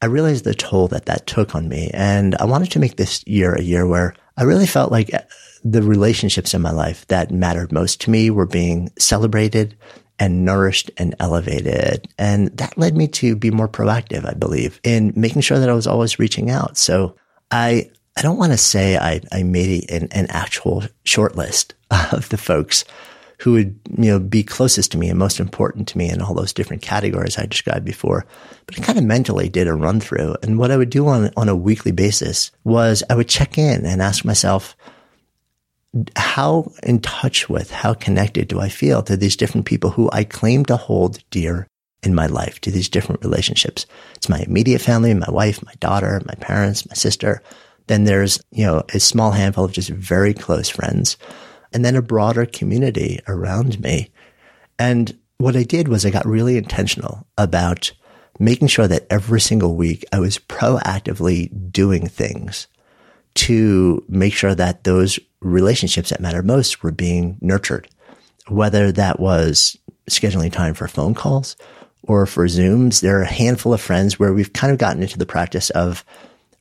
I 0.00 0.06
realized 0.06 0.44
the 0.44 0.54
toll 0.54 0.88
that 0.88 1.06
that 1.06 1.26
took 1.26 1.54
on 1.54 1.68
me. 1.68 1.90
And 1.92 2.36
I 2.36 2.44
wanted 2.44 2.70
to 2.70 2.78
make 2.78 2.96
this 2.96 3.26
year 3.26 3.54
a 3.54 3.62
year 3.62 3.86
where 3.86 4.14
I 4.36 4.44
really 4.44 4.66
felt 4.66 4.92
like 4.92 5.10
the 5.64 5.82
relationships 5.82 6.54
in 6.54 6.62
my 6.62 6.70
life 6.70 7.06
that 7.08 7.30
mattered 7.30 7.72
most 7.72 8.00
to 8.02 8.10
me 8.10 8.30
were 8.30 8.46
being 8.46 8.90
celebrated 8.98 9.76
and 10.18 10.44
nourished 10.44 10.90
and 10.96 11.14
elevated. 11.20 12.08
And 12.18 12.48
that 12.56 12.76
led 12.76 12.96
me 12.96 13.06
to 13.08 13.36
be 13.36 13.50
more 13.50 13.68
proactive, 13.68 14.28
I 14.28 14.34
believe, 14.34 14.80
in 14.82 15.12
making 15.14 15.42
sure 15.42 15.58
that 15.58 15.68
I 15.68 15.74
was 15.74 15.86
always 15.86 16.18
reaching 16.18 16.50
out. 16.50 16.76
So 16.76 17.14
I, 17.50 17.90
I 18.16 18.22
don't 18.22 18.38
want 18.38 18.52
to 18.52 18.58
say 18.58 18.96
I, 18.96 19.20
I 19.30 19.44
made 19.44 19.90
an, 19.90 20.08
an 20.10 20.26
actual 20.30 20.82
short 21.04 21.36
list 21.36 21.74
of 22.12 22.28
the 22.30 22.38
folks 22.38 22.84
who 23.40 23.52
would, 23.52 23.78
you 23.96 24.10
know, 24.10 24.18
be 24.18 24.42
closest 24.42 24.90
to 24.90 24.98
me 24.98 25.08
and 25.08 25.18
most 25.18 25.38
important 25.38 25.86
to 25.86 25.98
me 25.98 26.10
in 26.10 26.20
all 26.20 26.34
those 26.34 26.52
different 26.52 26.82
categories 26.82 27.38
I 27.38 27.46
described 27.46 27.84
before. 27.84 28.26
But 28.66 28.80
I 28.80 28.82
kind 28.82 28.98
of 28.98 29.04
mentally 29.04 29.48
did 29.48 29.68
a 29.68 29.74
run 29.74 30.00
through. 30.00 30.34
And 30.42 30.58
what 30.58 30.72
I 30.72 30.76
would 30.76 30.90
do 30.90 31.06
on, 31.06 31.30
on 31.36 31.48
a 31.48 31.54
weekly 31.54 31.92
basis 31.92 32.50
was 32.64 33.04
I 33.08 33.14
would 33.14 33.28
check 33.28 33.56
in 33.56 33.86
and 33.86 34.02
ask 34.02 34.24
myself, 34.24 34.76
how 36.16 36.72
in 36.82 37.00
touch 37.00 37.48
with, 37.48 37.70
how 37.70 37.94
connected 37.94 38.48
do 38.48 38.60
I 38.60 38.68
feel 38.68 39.02
to 39.02 39.16
these 39.16 39.36
different 39.36 39.66
people 39.66 39.90
who 39.90 40.10
I 40.12 40.24
claim 40.24 40.64
to 40.66 40.76
hold 40.76 41.22
dear 41.30 41.66
in 42.02 42.14
my 42.14 42.26
life, 42.26 42.60
to 42.60 42.70
these 42.70 42.88
different 42.88 43.24
relationships? 43.24 43.86
It's 44.16 44.28
my 44.28 44.40
immediate 44.40 44.80
family, 44.80 45.14
my 45.14 45.30
wife, 45.30 45.64
my 45.64 45.74
daughter, 45.80 46.20
my 46.26 46.34
parents, 46.34 46.88
my 46.88 46.94
sister. 46.94 47.42
Then 47.86 48.04
there's, 48.04 48.40
you 48.50 48.66
know, 48.66 48.82
a 48.92 49.00
small 49.00 49.30
handful 49.30 49.64
of 49.64 49.72
just 49.72 49.88
very 49.88 50.34
close 50.34 50.68
friends 50.68 51.16
and 51.72 51.84
then 51.84 51.96
a 51.96 52.02
broader 52.02 52.44
community 52.46 53.20
around 53.26 53.80
me. 53.80 54.10
And 54.78 55.18
what 55.38 55.56
I 55.56 55.62
did 55.62 55.88
was 55.88 56.04
I 56.04 56.10
got 56.10 56.26
really 56.26 56.56
intentional 56.56 57.26
about 57.36 57.92
making 58.38 58.68
sure 58.68 58.86
that 58.86 59.06
every 59.10 59.40
single 59.40 59.74
week 59.74 60.04
I 60.12 60.20
was 60.20 60.38
proactively 60.38 61.50
doing 61.72 62.06
things 62.06 62.68
to 63.34 64.04
make 64.08 64.34
sure 64.34 64.54
that 64.54 64.84
those 64.84 65.18
relationships 65.40 66.10
that 66.10 66.20
matter 66.20 66.42
most 66.42 66.82
were 66.82 66.92
being 66.92 67.38
nurtured, 67.40 67.88
whether 68.48 68.92
that 68.92 69.20
was 69.20 69.76
scheduling 70.10 70.52
time 70.52 70.74
for 70.74 70.88
phone 70.88 71.14
calls 71.14 71.56
or 72.02 72.26
for 72.26 72.46
Zooms. 72.46 73.00
There 73.00 73.18
are 73.18 73.22
a 73.22 73.26
handful 73.26 73.74
of 73.74 73.80
friends 73.80 74.18
where 74.18 74.32
we've 74.32 74.52
kind 74.52 74.72
of 74.72 74.78
gotten 74.78 75.02
into 75.02 75.18
the 75.18 75.26
practice 75.26 75.70
of 75.70 76.04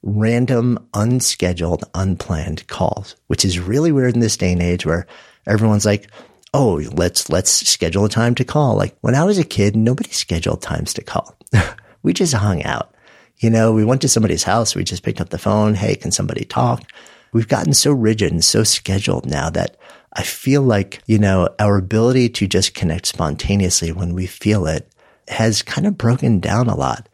random, 0.03 0.87
unscheduled, 0.93 1.83
unplanned 1.93 2.67
calls, 2.67 3.15
which 3.27 3.43
is 3.43 3.59
really 3.59 3.91
weird 3.91 4.13
in 4.13 4.19
this 4.19 4.37
day 4.37 4.51
and 4.51 4.61
age 4.61 4.85
where 4.85 5.07
everyone's 5.45 5.85
like, 5.85 6.09
Oh, 6.53 6.81
let's, 6.93 7.29
let's 7.29 7.51
schedule 7.51 8.05
a 8.05 8.09
time 8.09 8.33
to 8.35 8.45
call. 8.45 8.75
Like 8.75 8.95
when 9.01 9.15
I 9.15 9.25
was 9.25 9.37
a 9.37 9.43
kid, 9.43 9.75
nobody 9.75 10.09
scheduled 10.11 10.61
times 10.61 10.93
to 10.93 11.03
call. 11.03 11.35
we 12.03 12.13
just 12.13 12.33
hung 12.33 12.63
out. 12.63 12.93
You 13.39 13.49
know, 13.49 13.73
we 13.73 13.85
went 13.85 14.01
to 14.01 14.09
somebody's 14.09 14.43
house. 14.43 14.75
We 14.75 14.83
just 14.83 15.03
picked 15.03 15.21
up 15.21 15.29
the 15.29 15.37
phone. 15.37 15.75
Hey, 15.75 15.95
can 15.95 16.11
somebody 16.11 16.45
talk? 16.45 16.83
We've 17.31 17.47
gotten 17.47 17.73
so 17.73 17.91
rigid 17.91 18.31
and 18.31 18.43
so 18.43 18.63
scheduled 18.63 19.25
now 19.25 19.49
that 19.51 19.77
I 20.13 20.23
feel 20.23 20.61
like, 20.61 21.01
you 21.05 21.19
know, 21.19 21.49
our 21.59 21.77
ability 21.77 22.29
to 22.29 22.47
just 22.47 22.73
connect 22.73 23.05
spontaneously 23.05 23.91
when 23.91 24.13
we 24.13 24.25
feel 24.25 24.65
it 24.65 24.91
has 25.27 25.61
kind 25.61 25.85
of 25.85 25.97
broken 25.97 26.39
down 26.39 26.67
a 26.67 26.75
lot. 26.75 27.07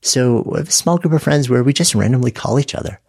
So 0.00 0.42
we 0.46 0.58
have 0.58 0.68
a 0.68 0.72
small 0.72 0.98
group 0.98 1.14
of 1.14 1.22
friends 1.22 1.48
where 1.48 1.62
we 1.62 1.72
just 1.72 1.94
randomly 1.94 2.30
call 2.30 2.58
each 2.58 2.74
other 2.74 3.00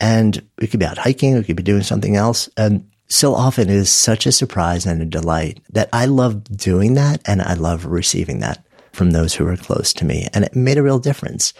and 0.00 0.42
we 0.60 0.66
could 0.66 0.80
be 0.80 0.86
out 0.86 0.98
hiking. 0.98 1.34
We 1.34 1.44
could 1.44 1.56
be 1.56 1.62
doing 1.62 1.82
something 1.82 2.16
else. 2.16 2.48
And 2.56 2.88
so 3.08 3.34
often 3.34 3.68
it 3.68 3.74
is 3.74 3.90
such 3.90 4.26
a 4.26 4.32
surprise 4.32 4.86
and 4.86 5.00
a 5.00 5.06
delight 5.06 5.60
that 5.70 5.88
I 5.92 6.06
love 6.06 6.44
doing 6.44 6.94
that. 6.94 7.22
And 7.26 7.40
I 7.40 7.54
love 7.54 7.86
receiving 7.86 8.40
that 8.40 8.64
from 8.92 9.12
those 9.12 9.34
who 9.34 9.46
are 9.46 9.56
close 9.56 9.92
to 9.94 10.04
me. 10.04 10.28
And 10.34 10.44
it 10.44 10.56
made 10.56 10.78
a 10.78 10.82
real 10.82 10.98
difference. 10.98 11.54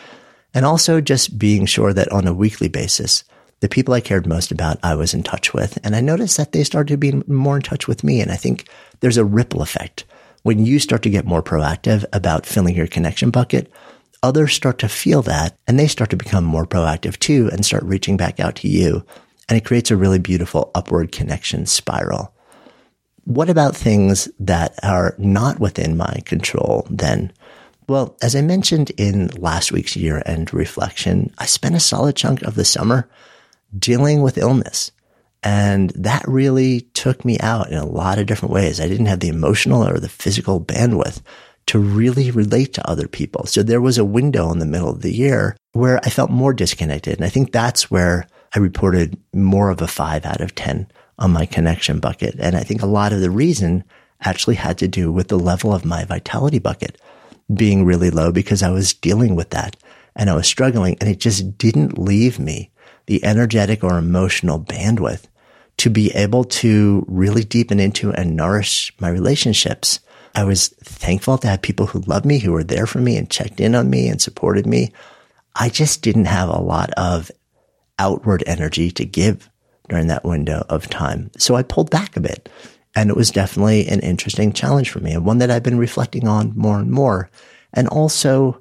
And 0.54 0.64
also 0.64 1.00
just 1.00 1.38
being 1.38 1.66
sure 1.66 1.92
that 1.92 2.10
on 2.10 2.26
a 2.26 2.34
weekly 2.34 2.68
basis, 2.68 3.24
the 3.60 3.68
people 3.68 3.94
I 3.94 4.00
cared 4.00 4.26
most 4.26 4.50
about, 4.50 4.78
I 4.82 4.94
was 4.94 5.14
in 5.14 5.22
touch 5.22 5.52
with. 5.52 5.78
And 5.82 5.96
I 5.96 6.00
noticed 6.00 6.36
that 6.36 6.52
they 6.52 6.64
started 6.64 6.92
to 6.92 6.96
be 6.96 7.22
more 7.26 7.56
in 7.56 7.62
touch 7.62 7.88
with 7.88 8.04
me. 8.04 8.20
And 8.20 8.30
I 8.30 8.36
think 8.36 8.68
there's 9.00 9.16
a 9.16 9.24
ripple 9.24 9.62
effect. 9.62 10.04
When 10.42 10.64
you 10.64 10.78
start 10.78 11.02
to 11.02 11.10
get 11.10 11.26
more 11.26 11.42
proactive 11.42 12.04
about 12.12 12.46
filling 12.46 12.76
your 12.76 12.86
connection 12.86 13.30
bucket, 13.30 13.70
others 14.22 14.54
start 14.54 14.78
to 14.78 14.88
feel 14.88 15.22
that 15.22 15.56
and 15.66 15.78
they 15.78 15.88
start 15.88 16.10
to 16.10 16.16
become 16.16 16.44
more 16.44 16.66
proactive 16.66 17.18
too 17.18 17.48
and 17.52 17.64
start 17.64 17.82
reaching 17.82 18.16
back 18.16 18.40
out 18.40 18.56
to 18.56 18.68
you. 18.68 19.04
And 19.48 19.56
it 19.58 19.64
creates 19.64 19.90
a 19.90 19.96
really 19.96 20.18
beautiful 20.18 20.70
upward 20.74 21.10
connection 21.10 21.66
spiral. 21.66 22.34
What 23.24 23.50
about 23.50 23.76
things 23.76 24.28
that 24.38 24.78
are 24.82 25.14
not 25.18 25.58
within 25.58 25.96
my 25.96 26.22
control 26.24 26.86
then? 26.90 27.32
Well, 27.88 28.16
as 28.22 28.36
I 28.36 28.42
mentioned 28.42 28.90
in 28.96 29.28
last 29.38 29.72
week's 29.72 29.96
year 29.96 30.22
end 30.24 30.52
reflection, 30.54 31.32
I 31.38 31.46
spent 31.46 31.74
a 31.74 31.80
solid 31.80 32.16
chunk 32.16 32.42
of 32.42 32.54
the 32.54 32.64
summer 32.64 33.08
dealing 33.76 34.22
with 34.22 34.38
illness. 34.38 34.90
And 35.42 35.90
that 35.90 36.26
really 36.26 36.82
took 36.94 37.24
me 37.24 37.38
out 37.38 37.70
in 37.70 37.78
a 37.78 37.86
lot 37.86 38.18
of 38.18 38.26
different 38.26 38.52
ways. 38.52 38.80
I 38.80 38.88
didn't 38.88 39.06
have 39.06 39.20
the 39.20 39.28
emotional 39.28 39.86
or 39.86 39.98
the 39.98 40.08
physical 40.08 40.60
bandwidth 40.60 41.22
to 41.66 41.78
really 41.78 42.30
relate 42.30 42.72
to 42.74 42.90
other 42.90 43.06
people. 43.06 43.46
So 43.46 43.62
there 43.62 43.80
was 43.80 43.98
a 43.98 44.04
window 44.04 44.50
in 44.50 44.58
the 44.58 44.66
middle 44.66 44.90
of 44.90 45.02
the 45.02 45.14
year 45.14 45.56
where 45.72 45.98
I 46.02 46.10
felt 46.10 46.30
more 46.30 46.54
disconnected. 46.54 47.16
And 47.16 47.24
I 47.24 47.28
think 47.28 47.52
that's 47.52 47.90
where 47.90 48.26
I 48.54 48.58
reported 48.58 49.18
more 49.34 49.70
of 49.70 49.82
a 49.82 49.86
five 49.86 50.24
out 50.24 50.40
of 50.40 50.54
10 50.54 50.88
on 51.18 51.30
my 51.32 51.46
connection 51.46 52.00
bucket. 52.00 52.36
And 52.38 52.56
I 52.56 52.60
think 52.60 52.82
a 52.82 52.86
lot 52.86 53.12
of 53.12 53.20
the 53.20 53.30
reason 53.30 53.84
actually 54.22 54.56
had 54.56 54.78
to 54.78 54.88
do 54.88 55.12
with 55.12 55.28
the 55.28 55.38
level 55.38 55.72
of 55.72 55.84
my 55.84 56.04
vitality 56.04 56.58
bucket 56.58 57.00
being 57.52 57.84
really 57.84 58.10
low 58.10 58.32
because 58.32 58.62
I 58.62 58.70
was 58.70 58.94
dealing 58.94 59.36
with 59.36 59.50
that 59.50 59.76
and 60.16 60.28
I 60.28 60.34
was 60.34 60.46
struggling 60.46 60.96
and 61.00 61.08
it 61.08 61.20
just 61.20 61.56
didn't 61.58 61.98
leave 61.98 62.38
me 62.38 62.70
the 63.08 63.24
energetic 63.24 63.82
or 63.82 63.98
emotional 63.98 64.60
bandwidth 64.60 65.24
to 65.76 65.90
be 65.90 66.10
able 66.12 66.44
to 66.44 67.04
really 67.08 67.44
deepen 67.44 67.80
into 67.80 68.12
and 68.12 68.36
nourish 68.36 68.92
my 69.00 69.08
relationships 69.08 70.00
I 70.34 70.44
was 70.44 70.68
thankful 70.68 71.36
to 71.38 71.48
have 71.48 71.62
people 71.62 71.86
who 71.86 71.98
loved 72.00 72.24
me, 72.24 72.38
who 72.38 72.52
were 72.52 72.62
there 72.62 72.86
for 72.86 73.00
me 73.00 73.16
and 73.16 73.28
checked 73.28 73.58
in 73.58 73.74
on 73.74 73.90
me 73.90 74.08
and 74.08 74.22
supported 74.22 74.66
me. 74.66 74.92
I 75.56 75.68
just 75.68 76.02
didn't 76.02 76.26
have 76.26 76.48
a 76.48 76.60
lot 76.60 76.90
of 76.92 77.30
outward 77.98 78.44
energy 78.46 78.92
to 78.92 79.04
give 79.04 79.50
during 79.88 80.06
that 80.06 80.24
window 80.24 80.64
of 80.68 80.88
time. 80.88 81.32
So 81.38 81.56
I 81.56 81.64
pulled 81.64 81.90
back 81.90 82.16
a 82.16 82.20
bit. 82.20 82.48
And 82.94 83.10
it 83.10 83.16
was 83.16 83.30
definitely 83.30 83.88
an 83.88 84.00
interesting 84.00 84.52
challenge 84.52 84.90
for 84.90 85.00
me 85.00 85.12
and 85.12 85.24
one 85.24 85.38
that 85.38 85.50
I've 85.50 85.62
been 85.62 85.78
reflecting 85.78 86.26
on 86.26 86.52
more 86.56 86.78
and 86.78 86.90
more. 86.90 87.30
And 87.74 87.88
also 87.88 88.60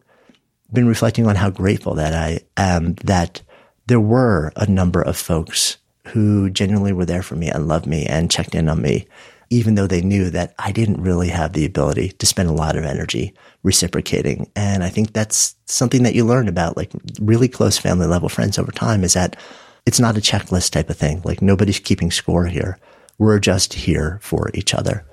been 0.73 0.87
reflecting 0.87 1.27
on 1.27 1.35
how 1.35 1.51
grateful 1.51 1.93
that 1.95 2.13
I 2.13 2.41
am 2.57 2.95
that 3.05 3.41
there 3.87 3.99
were 3.99 4.51
a 4.55 4.67
number 4.67 5.01
of 5.01 5.17
folks 5.17 5.77
who 6.07 6.49
genuinely 6.49 6.93
were 6.93 7.05
there 7.05 7.23
for 7.23 7.35
me 7.35 7.49
and 7.49 7.67
loved 7.67 7.85
me 7.85 8.05
and 8.05 8.31
checked 8.31 8.55
in 8.55 8.69
on 8.69 8.81
me 8.81 9.07
even 9.49 9.75
though 9.75 9.87
they 9.87 10.01
knew 10.01 10.29
that 10.29 10.53
I 10.59 10.71
didn't 10.71 11.01
really 11.01 11.29
have 11.29 11.53
the 11.53 11.65
ability 11.65 12.09
to 12.09 12.25
spend 12.25 12.49
a 12.49 12.53
lot 12.53 12.75
of 12.75 12.83
energy 12.83 13.33
reciprocating. 13.63 14.49
And 14.55 14.83
I 14.83 14.89
think 14.89 15.13
that's 15.13 15.55
something 15.65 16.03
that 16.03 16.15
you 16.15 16.25
learn 16.25 16.47
about 16.47 16.77
like 16.77 16.91
really 17.19 17.47
close 17.47 17.77
family 17.77 18.07
level 18.07 18.29
friends 18.29 18.57
over 18.57 18.71
time 18.71 19.03
is 19.03 19.13
that 19.13 19.37
it's 19.85 19.99
not 19.99 20.17
a 20.17 20.21
checklist 20.21 20.71
type 20.71 20.89
of 20.89 20.97
thing. 20.97 21.21
Like 21.23 21.41
nobody's 21.41 21.79
keeping 21.79 22.11
score 22.11 22.45
here. 22.45 22.77
We're 23.17 23.39
just 23.39 23.73
here 23.73 24.19
for 24.21 24.51
each 24.53 24.73
other. 24.73 25.05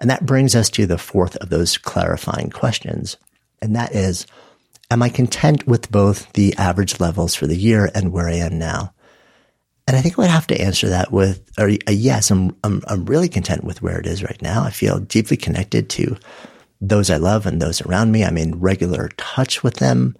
And 0.00 0.10
that 0.10 0.26
brings 0.26 0.54
us 0.54 0.68
to 0.70 0.86
the 0.86 0.98
fourth 0.98 1.36
of 1.36 1.48
those 1.48 1.78
clarifying 1.78 2.50
questions. 2.50 3.16
And 3.62 3.74
that 3.76 3.94
is, 3.94 4.26
am 4.90 5.02
I 5.02 5.08
content 5.08 5.66
with 5.66 5.90
both 5.90 6.32
the 6.32 6.54
average 6.56 7.00
levels 7.00 7.34
for 7.34 7.46
the 7.46 7.56
year 7.56 7.90
and 7.94 8.12
where 8.12 8.28
I 8.28 8.34
am 8.34 8.58
now? 8.58 8.92
And 9.86 9.96
I 9.96 10.00
think 10.00 10.18
I 10.18 10.22
would 10.22 10.30
have 10.30 10.48
to 10.48 10.60
answer 10.60 10.88
that 10.88 11.12
with 11.12 11.48
a, 11.58 11.78
a 11.86 11.92
yes. 11.92 12.30
I'm, 12.30 12.56
I'm, 12.64 12.82
I'm 12.88 13.04
really 13.06 13.28
content 13.28 13.62
with 13.62 13.82
where 13.82 13.98
it 13.98 14.06
is 14.06 14.22
right 14.22 14.40
now. 14.42 14.64
I 14.64 14.70
feel 14.70 14.98
deeply 14.98 15.36
connected 15.36 15.88
to 15.90 16.16
those 16.80 17.08
I 17.08 17.16
love 17.16 17.46
and 17.46 17.62
those 17.62 17.80
around 17.82 18.12
me. 18.12 18.24
I'm 18.24 18.36
in 18.36 18.60
regular 18.60 19.10
touch 19.16 19.62
with 19.62 19.74
them. 19.74 20.16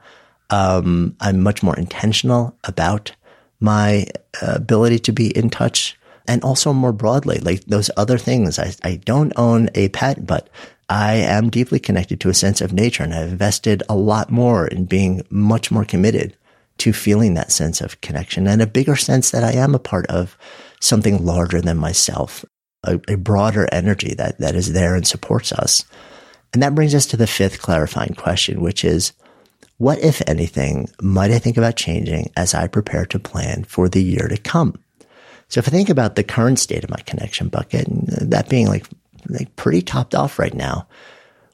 Um, 0.50 1.16
I'm 1.20 1.40
much 1.40 1.62
more 1.62 1.76
intentional 1.76 2.56
about 2.64 3.12
my 3.58 4.06
uh, 4.40 4.52
ability 4.54 5.00
to 5.00 5.12
be 5.12 5.36
in 5.36 5.50
touch 5.50 5.98
and 6.28 6.42
also 6.44 6.72
more 6.72 6.92
broadly, 6.92 7.38
like 7.38 7.64
those 7.64 7.90
other 7.96 8.18
things. 8.18 8.58
I, 8.58 8.72
I 8.82 8.96
don't 8.96 9.32
own 9.36 9.70
a 9.74 9.88
pet, 9.88 10.26
but 10.26 10.48
I 10.88 11.14
am 11.14 11.50
deeply 11.50 11.80
connected 11.80 12.20
to 12.20 12.28
a 12.28 12.34
sense 12.34 12.60
of 12.60 12.72
nature 12.72 13.02
and 13.02 13.12
I've 13.12 13.30
invested 13.30 13.82
a 13.88 13.96
lot 13.96 14.30
more 14.30 14.66
in 14.66 14.84
being 14.84 15.22
much 15.30 15.70
more 15.70 15.84
committed 15.84 16.36
to 16.78 16.92
feeling 16.92 17.34
that 17.34 17.50
sense 17.50 17.80
of 17.80 18.00
connection 18.00 18.46
and 18.46 18.62
a 18.62 18.66
bigger 18.66 18.96
sense 18.96 19.30
that 19.30 19.42
I 19.42 19.52
am 19.52 19.74
a 19.74 19.80
part 19.80 20.06
of 20.06 20.36
something 20.80 21.24
larger 21.24 21.60
than 21.60 21.78
myself, 21.78 22.44
a, 22.84 23.00
a, 23.08 23.16
broader 23.16 23.66
energy 23.72 24.14
that, 24.14 24.38
that 24.38 24.54
is 24.54 24.72
there 24.74 24.94
and 24.94 25.06
supports 25.06 25.52
us. 25.52 25.84
And 26.52 26.62
that 26.62 26.74
brings 26.74 26.94
us 26.94 27.06
to 27.06 27.16
the 27.16 27.26
fifth 27.26 27.62
clarifying 27.62 28.14
question, 28.14 28.60
which 28.60 28.84
is, 28.84 29.12
what, 29.78 29.98
if 29.98 30.22
anything, 30.26 30.88
might 31.02 31.30
I 31.30 31.38
think 31.38 31.56
about 31.56 31.76
changing 31.76 32.30
as 32.36 32.54
I 32.54 32.66
prepare 32.66 33.04
to 33.06 33.18
plan 33.18 33.64
for 33.64 33.88
the 33.88 34.02
year 34.02 34.28
to 34.28 34.38
come? 34.38 34.78
So 35.48 35.58
if 35.58 35.68
I 35.68 35.70
think 35.70 35.88
about 35.88 36.14
the 36.14 36.24
current 36.24 36.58
state 36.58 36.84
of 36.84 36.90
my 36.90 37.00
connection 37.04 37.48
bucket, 37.48 37.86
and 37.86 38.06
that 38.08 38.48
being 38.48 38.68
like, 38.68 38.86
like 39.28 39.54
pretty 39.56 39.82
topped 39.82 40.14
off 40.14 40.38
right 40.38 40.54
now, 40.54 40.86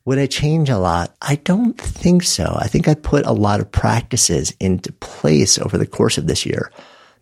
Would 0.04 0.18
I 0.18 0.26
change 0.26 0.68
a 0.68 0.78
lot? 0.78 1.14
I 1.22 1.36
don't 1.36 1.80
think 1.80 2.24
so. 2.24 2.56
I 2.58 2.66
think 2.66 2.88
I 2.88 2.94
put 2.94 3.24
a 3.24 3.32
lot 3.32 3.60
of 3.60 3.70
practices 3.70 4.52
into 4.58 4.92
place 4.94 5.58
over 5.58 5.78
the 5.78 5.86
course 5.86 6.18
of 6.18 6.26
this 6.26 6.44
year 6.44 6.72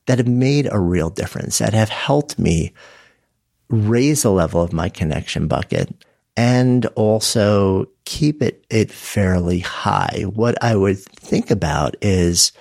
that 0.06 0.18
have 0.18 0.28
made 0.28 0.66
a 0.70 0.78
real 0.78 1.10
difference, 1.10 1.58
that 1.58 1.74
have 1.74 1.90
helped 1.90 2.38
me 2.38 2.72
raise 3.68 4.22
the 4.22 4.30
level 4.30 4.62
of 4.62 4.72
my 4.72 4.88
connection 4.88 5.46
bucket 5.46 5.92
and 6.36 6.86
also 6.96 7.86
keep 8.06 8.42
it, 8.42 8.64
it 8.70 8.90
fairly 8.90 9.58
high. 9.58 10.24
What 10.26 10.62
I 10.64 10.74
would 10.74 10.98
think 10.98 11.50
about 11.50 11.96
is, 12.00 12.52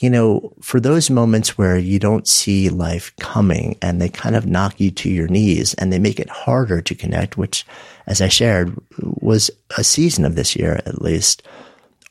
you 0.00 0.08
know, 0.08 0.52
for 0.60 0.78
those 0.78 1.10
moments 1.10 1.58
where 1.58 1.76
you 1.76 1.98
don't 1.98 2.28
see 2.28 2.68
life 2.68 3.12
coming 3.18 3.76
and 3.82 4.00
they 4.00 4.08
kind 4.08 4.36
of 4.36 4.46
knock 4.46 4.78
you 4.80 4.92
to 4.92 5.10
your 5.10 5.26
knees 5.26 5.74
and 5.74 5.92
they 5.92 5.98
make 5.98 6.20
it 6.20 6.30
harder 6.30 6.80
to 6.80 6.94
connect, 6.94 7.36
which 7.36 7.66
as 8.06 8.22
I 8.22 8.28
shared 8.28 8.76
was 9.00 9.50
a 9.76 9.82
season 9.82 10.24
of 10.24 10.36
this 10.36 10.54
year 10.54 10.80
at 10.86 11.02
least. 11.02 11.42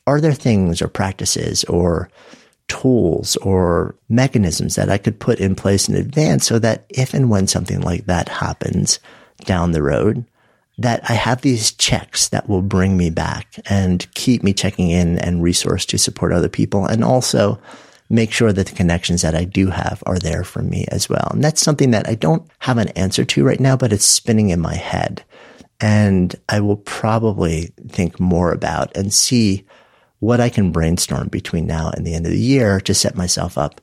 Are 0.06 0.20
there 0.20 0.34
things 0.34 0.82
or 0.82 0.88
practices 0.88 1.64
or 1.64 2.10
tools 2.68 3.36
or 3.36 3.94
mechanisms 4.10 4.74
that 4.74 4.90
I 4.90 4.98
could 4.98 5.18
put 5.18 5.40
in 5.40 5.54
place 5.54 5.88
in 5.88 5.94
advance 5.94 6.46
so 6.46 6.58
that 6.58 6.84
if 6.90 7.14
and 7.14 7.30
when 7.30 7.46
something 7.46 7.80
like 7.80 8.04
that 8.04 8.28
happens 8.28 9.00
down 9.44 9.72
the 9.72 9.82
road, 9.82 10.24
that 10.78 11.08
I 11.10 11.14
have 11.14 11.40
these 11.40 11.72
checks 11.72 12.28
that 12.28 12.48
will 12.48 12.62
bring 12.62 12.96
me 12.96 13.10
back 13.10 13.58
and 13.68 14.08
keep 14.14 14.42
me 14.42 14.52
checking 14.52 14.90
in 14.90 15.18
and 15.18 15.42
resource 15.42 15.84
to 15.86 15.98
support 15.98 16.32
other 16.32 16.48
people 16.48 16.86
and 16.86 17.04
also 17.04 17.60
make 18.08 18.32
sure 18.32 18.52
that 18.52 18.66
the 18.68 18.74
connections 18.74 19.22
that 19.22 19.34
I 19.34 19.44
do 19.44 19.68
have 19.68 20.02
are 20.06 20.18
there 20.18 20.44
for 20.44 20.62
me 20.62 20.86
as 20.88 21.08
well. 21.08 21.28
And 21.32 21.44
that's 21.44 21.60
something 21.60 21.90
that 21.90 22.08
I 22.08 22.14
don't 22.14 22.48
have 22.60 22.78
an 22.78 22.88
answer 22.90 23.24
to 23.24 23.44
right 23.44 23.60
now, 23.60 23.76
but 23.76 23.92
it's 23.92 24.04
spinning 24.04 24.50
in 24.50 24.60
my 24.60 24.74
head. 24.74 25.24
And 25.80 26.34
I 26.48 26.60
will 26.60 26.76
probably 26.76 27.72
think 27.88 28.18
more 28.18 28.52
about 28.52 28.96
and 28.96 29.12
see 29.12 29.66
what 30.20 30.40
I 30.40 30.48
can 30.48 30.72
brainstorm 30.72 31.28
between 31.28 31.66
now 31.66 31.90
and 31.90 32.06
the 32.06 32.14
end 32.14 32.24
of 32.24 32.32
the 32.32 32.38
year 32.38 32.80
to 32.80 32.94
set 32.94 33.14
myself 33.14 33.58
up 33.58 33.80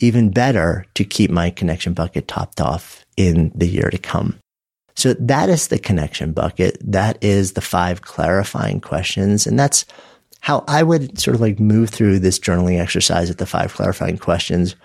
even 0.00 0.30
better 0.30 0.84
to 0.94 1.04
keep 1.04 1.30
my 1.30 1.50
connection 1.50 1.94
bucket 1.94 2.26
topped 2.26 2.60
off 2.60 3.06
in 3.16 3.52
the 3.54 3.68
year 3.68 3.88
to 3.88 3.98
come. 3.98 4.41
So 4.94 5.14
that 5.14 5.48
is 5.48 5.68
the 5.68 5.78
connection 5.78 6.32
bucket. 6.32 6.78
That 6.80 7.22
is 7.22 7.52
the 7.52 7.60
five 7.60 8.02
clarifying 8.02 8.80
questions. 8.80 9.46
And 9.46 9.58
that's 9.58 9.84
how 10.40 10.64
I 10.68 10.82
would 10.82 11.18
sort 11.18 11.34
of 11.34 11.40
like 11.40 11.60
move 11.60 11.90
through 11.90 12.18
this 12.18 12.38
journaling 12.38 12.80
exercise 12.80 13.30
at 13.30 13.38
the 13.38 13.46
five 13.46 13.72
clarifying 13.72 14.18
questions 14.18 14.76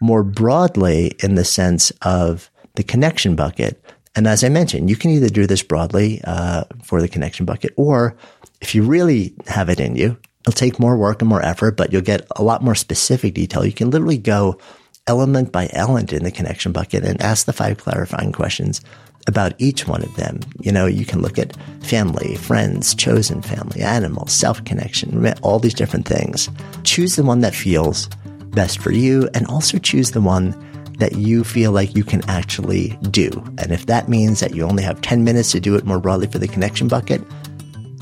more 0.00 0.24
broadly 0.24 1.12
in 1.22 1.34
the 1.36 1.44
sense 1.44 1.90
of 2.02 2.50
the 2.74 2.82
connection 2.82 3.36
bucket. 3.36 3.82
And 4.16 4.26
as 4.26 4.44
I 4.44 4.48
mentioned, 4.48 4.90
you 4.90 4.96
can 4.96 5.10
either 5.10 5.28
do 5.28 5.46
this 5.46 5.62
broadly 5.62 6.20
uh, 6.24 6.64
for 6.82 7.00
the 7.00 7.08
connection 7.08 7.46
bucket, 7.46 7.72
or 7.76 8.16
if 8.60 8.74
you 8.74 8.82
really 8.82 9.34
have 9.46 9.68
it 9.68 9.80
in 9.80 9.96
you, 9.96 10.16
it'll 10.42 10.52
take 10.52 10.78
more 10.78 10.96
work 10.96 11.22
and 11.22 11.28
more 11.28 11.42
effort, 11.42 11.76
but 11.76 11.92
you'll 11.92 12.02
get 12.02 12.26
a 12.36 12.42
lot 12.42 12.62
more 12.62 12.74
specific 12.74 13.34
detail. 13.34 13.64
You 13.64 13.72
can 13.72 13.90
literally 13.90 14.18
go 14.18 14.58
element 15.06 15.52
by 15.52 15.68
element 15.72 16.12
in 16.12 16.24
the 16.24 16.30
connection 16.30 16.72
bucket 16.72 17.04
and 17.04 17.20
ask 17.20 17.46
the 17.46 17.52
five 17.52 17.78
clarifying 17.78 18.32
questions 18.32 18.80
about 19.26 19.54
each 19.58 19.86
one 19.86 20.02
of 20.02 20.14
them. 20.16 20.40
You 20.60 20.72
know, 20.72 20.86
you 20.86 21.04
can 21.04 21.22
look 21.22 21.38
at 21.38 21.56
family, 21.82 22.36
friends, 22.36 22.94
chosen 22.94 23.42
family, 23.42 23.82
animals, 23.82 24.32
self 24.32 24.64
connection, 24.64 25.32
all 25.42 25.58
these 25.58 25.74
different 25.74 26.06
things. 26.06 26.50
Choose 26.82 27.16
the 27.16 27.22
one 27.22 27.40
that 27.40 27.54
feels 27.54 28.08
best 28.50 28.78
for 28.78 28.92
you 28.92 29.28
and 29.34 29.46
also 29.46 29.78
choose 29.78 30.12
the 30.12 30.20
one 30.20 30.54
that 30.98 31.16
you 31.16 31.42
feel 31.42 31.72
like 31.72 31.96
you 31.96 32.04
can 32.04 32.22
actually 32.28 32.96
do. 33.10 33.28
And 33.58 33.72
if 33.72 33.86
that 33.86 34.08
means 34.08 34.40
that 34.40 34.54
you 34.54 34.62
only 34.62 34.82
have 34.82 35.00
10 35.00 35.24
minutes 35.24 35.50
to 35.52 35.60
do 35.60 35.74
it 35.74 35.84
more 35.84 35.98
broadly 35.98 36.28
for 36.28 36.38
the 36.38 36.46
connection 36.46 36.86
bucket, 36.86 37.22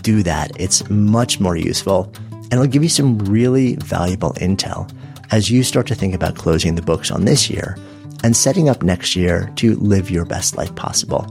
do 0.03 0.23
that. 0.23 0.51
It's 0.61 0.89
much 0.91 1.41
more 1.41 1.57
useful 1.57 2.13
and 2.33 2.55
it'll 2.55 2.67
give 2.67 2.83
you 2.83 2.89
some 2.89 3.19
really 3.21 3.77
valuable 3.77 4.33
intel 4.35 4.93
as 5.31 5.51
you 5.51 5.63
start 5.63 5.87
to 5.87 5.95
think 5.95 6.15
about 6.15 6.37
closing 6.37 6.75
the 6.75 6.83
books 6.83 7.11
on 7.11 7.25
this 7.25 7.49
year 7.49 7.79
and 8.23 8.37
setting 8.37 8.69
up 8.69 8.83
next 8.83 9.17
year 9.17 9.51
to 9.57 9.77
live 9.77 10.11
your 10.11 10.25
best 10.25 10.57
life 10.57 10.75
possible. 10.75 11.27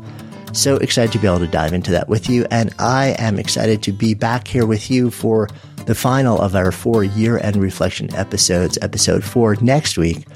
So 0.53 0.75
excited 0.77 1.11
to 1.13 1.19
be 1.19 1.27
able 1.27 1.39
to 1.39 1.47
dive 1.47 1.73
into 1.73 1.91
that 1.91 2.09
with 2.09 2.29
you. 2.29 2.45
And 2.51 2.73
I 2.77 3.15
am 3.17 3.39
excited 3.39 3.81
to 3.83 3.93
be 3.93 4.13
back 4.13 4.47
here 4.47 4.65
with 4.65 4.91
you 4.91 5.09
for 5.09 5.47
the 5.85 5.95
final 5.95 6.39
of 6.39 6.55
our 6.55 6.71
four 6.71 7.03
year 7.03 7.39
end 7.39 7.55
reflection 7.57 8.13
episodes, 8.15 8.77
episode 8.81 9.23
four 9.23 9.55
next 9.61 9.97
week, 9.97 10.27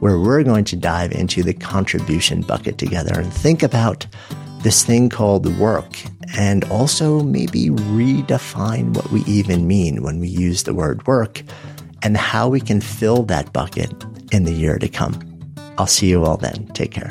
where 0.00 0.18
we're 0.18 0.44
going 0.44 0.64
to 0.64 0.76
dive 0.76 1.12
into 1.12 1.42
the 1.42 1.54
contribution 1.54 2.42
bucket 2.42 2.78
together 2.78 3.18
and 3.18 3.32
think 3.32 3.62
about 3.62 4.06
this 4.62 4.84
thing 4.84 5.10
called 5.10 5.46
work 5.58 6.02
and 6.36 6.64
also 6.64 7.22
maybe 7.22 7.68
redefine 7.68 8.94
what 8.94 9.10
we 9.10 9.20
even 9.24 9.66
mean 9.66 10.02
when 10.02 10.20
we 10.20 10.28
use 10.28 10.62
the 10.62 10.74
word 10.74 11.06
work 11.06 11.42
and 12.02 12.16
how 12.16 12.48
we 12.48 12.60
can 12.60 12.80
fill 12.80 13.22
that 13.24 13.52
bucket 13.52 13.92
in 14.32 14.44
the 14.44 14.52
year 14.52 14.78
to 14.78 14.88
come. 14.88 15.33
I'll 15.78 15.86
see 15.86 16.08
you 16.08 16.24
all 16.24 16.36
then. 16.36 16.66
Take 16.68 16.92
care. 16.92 17.10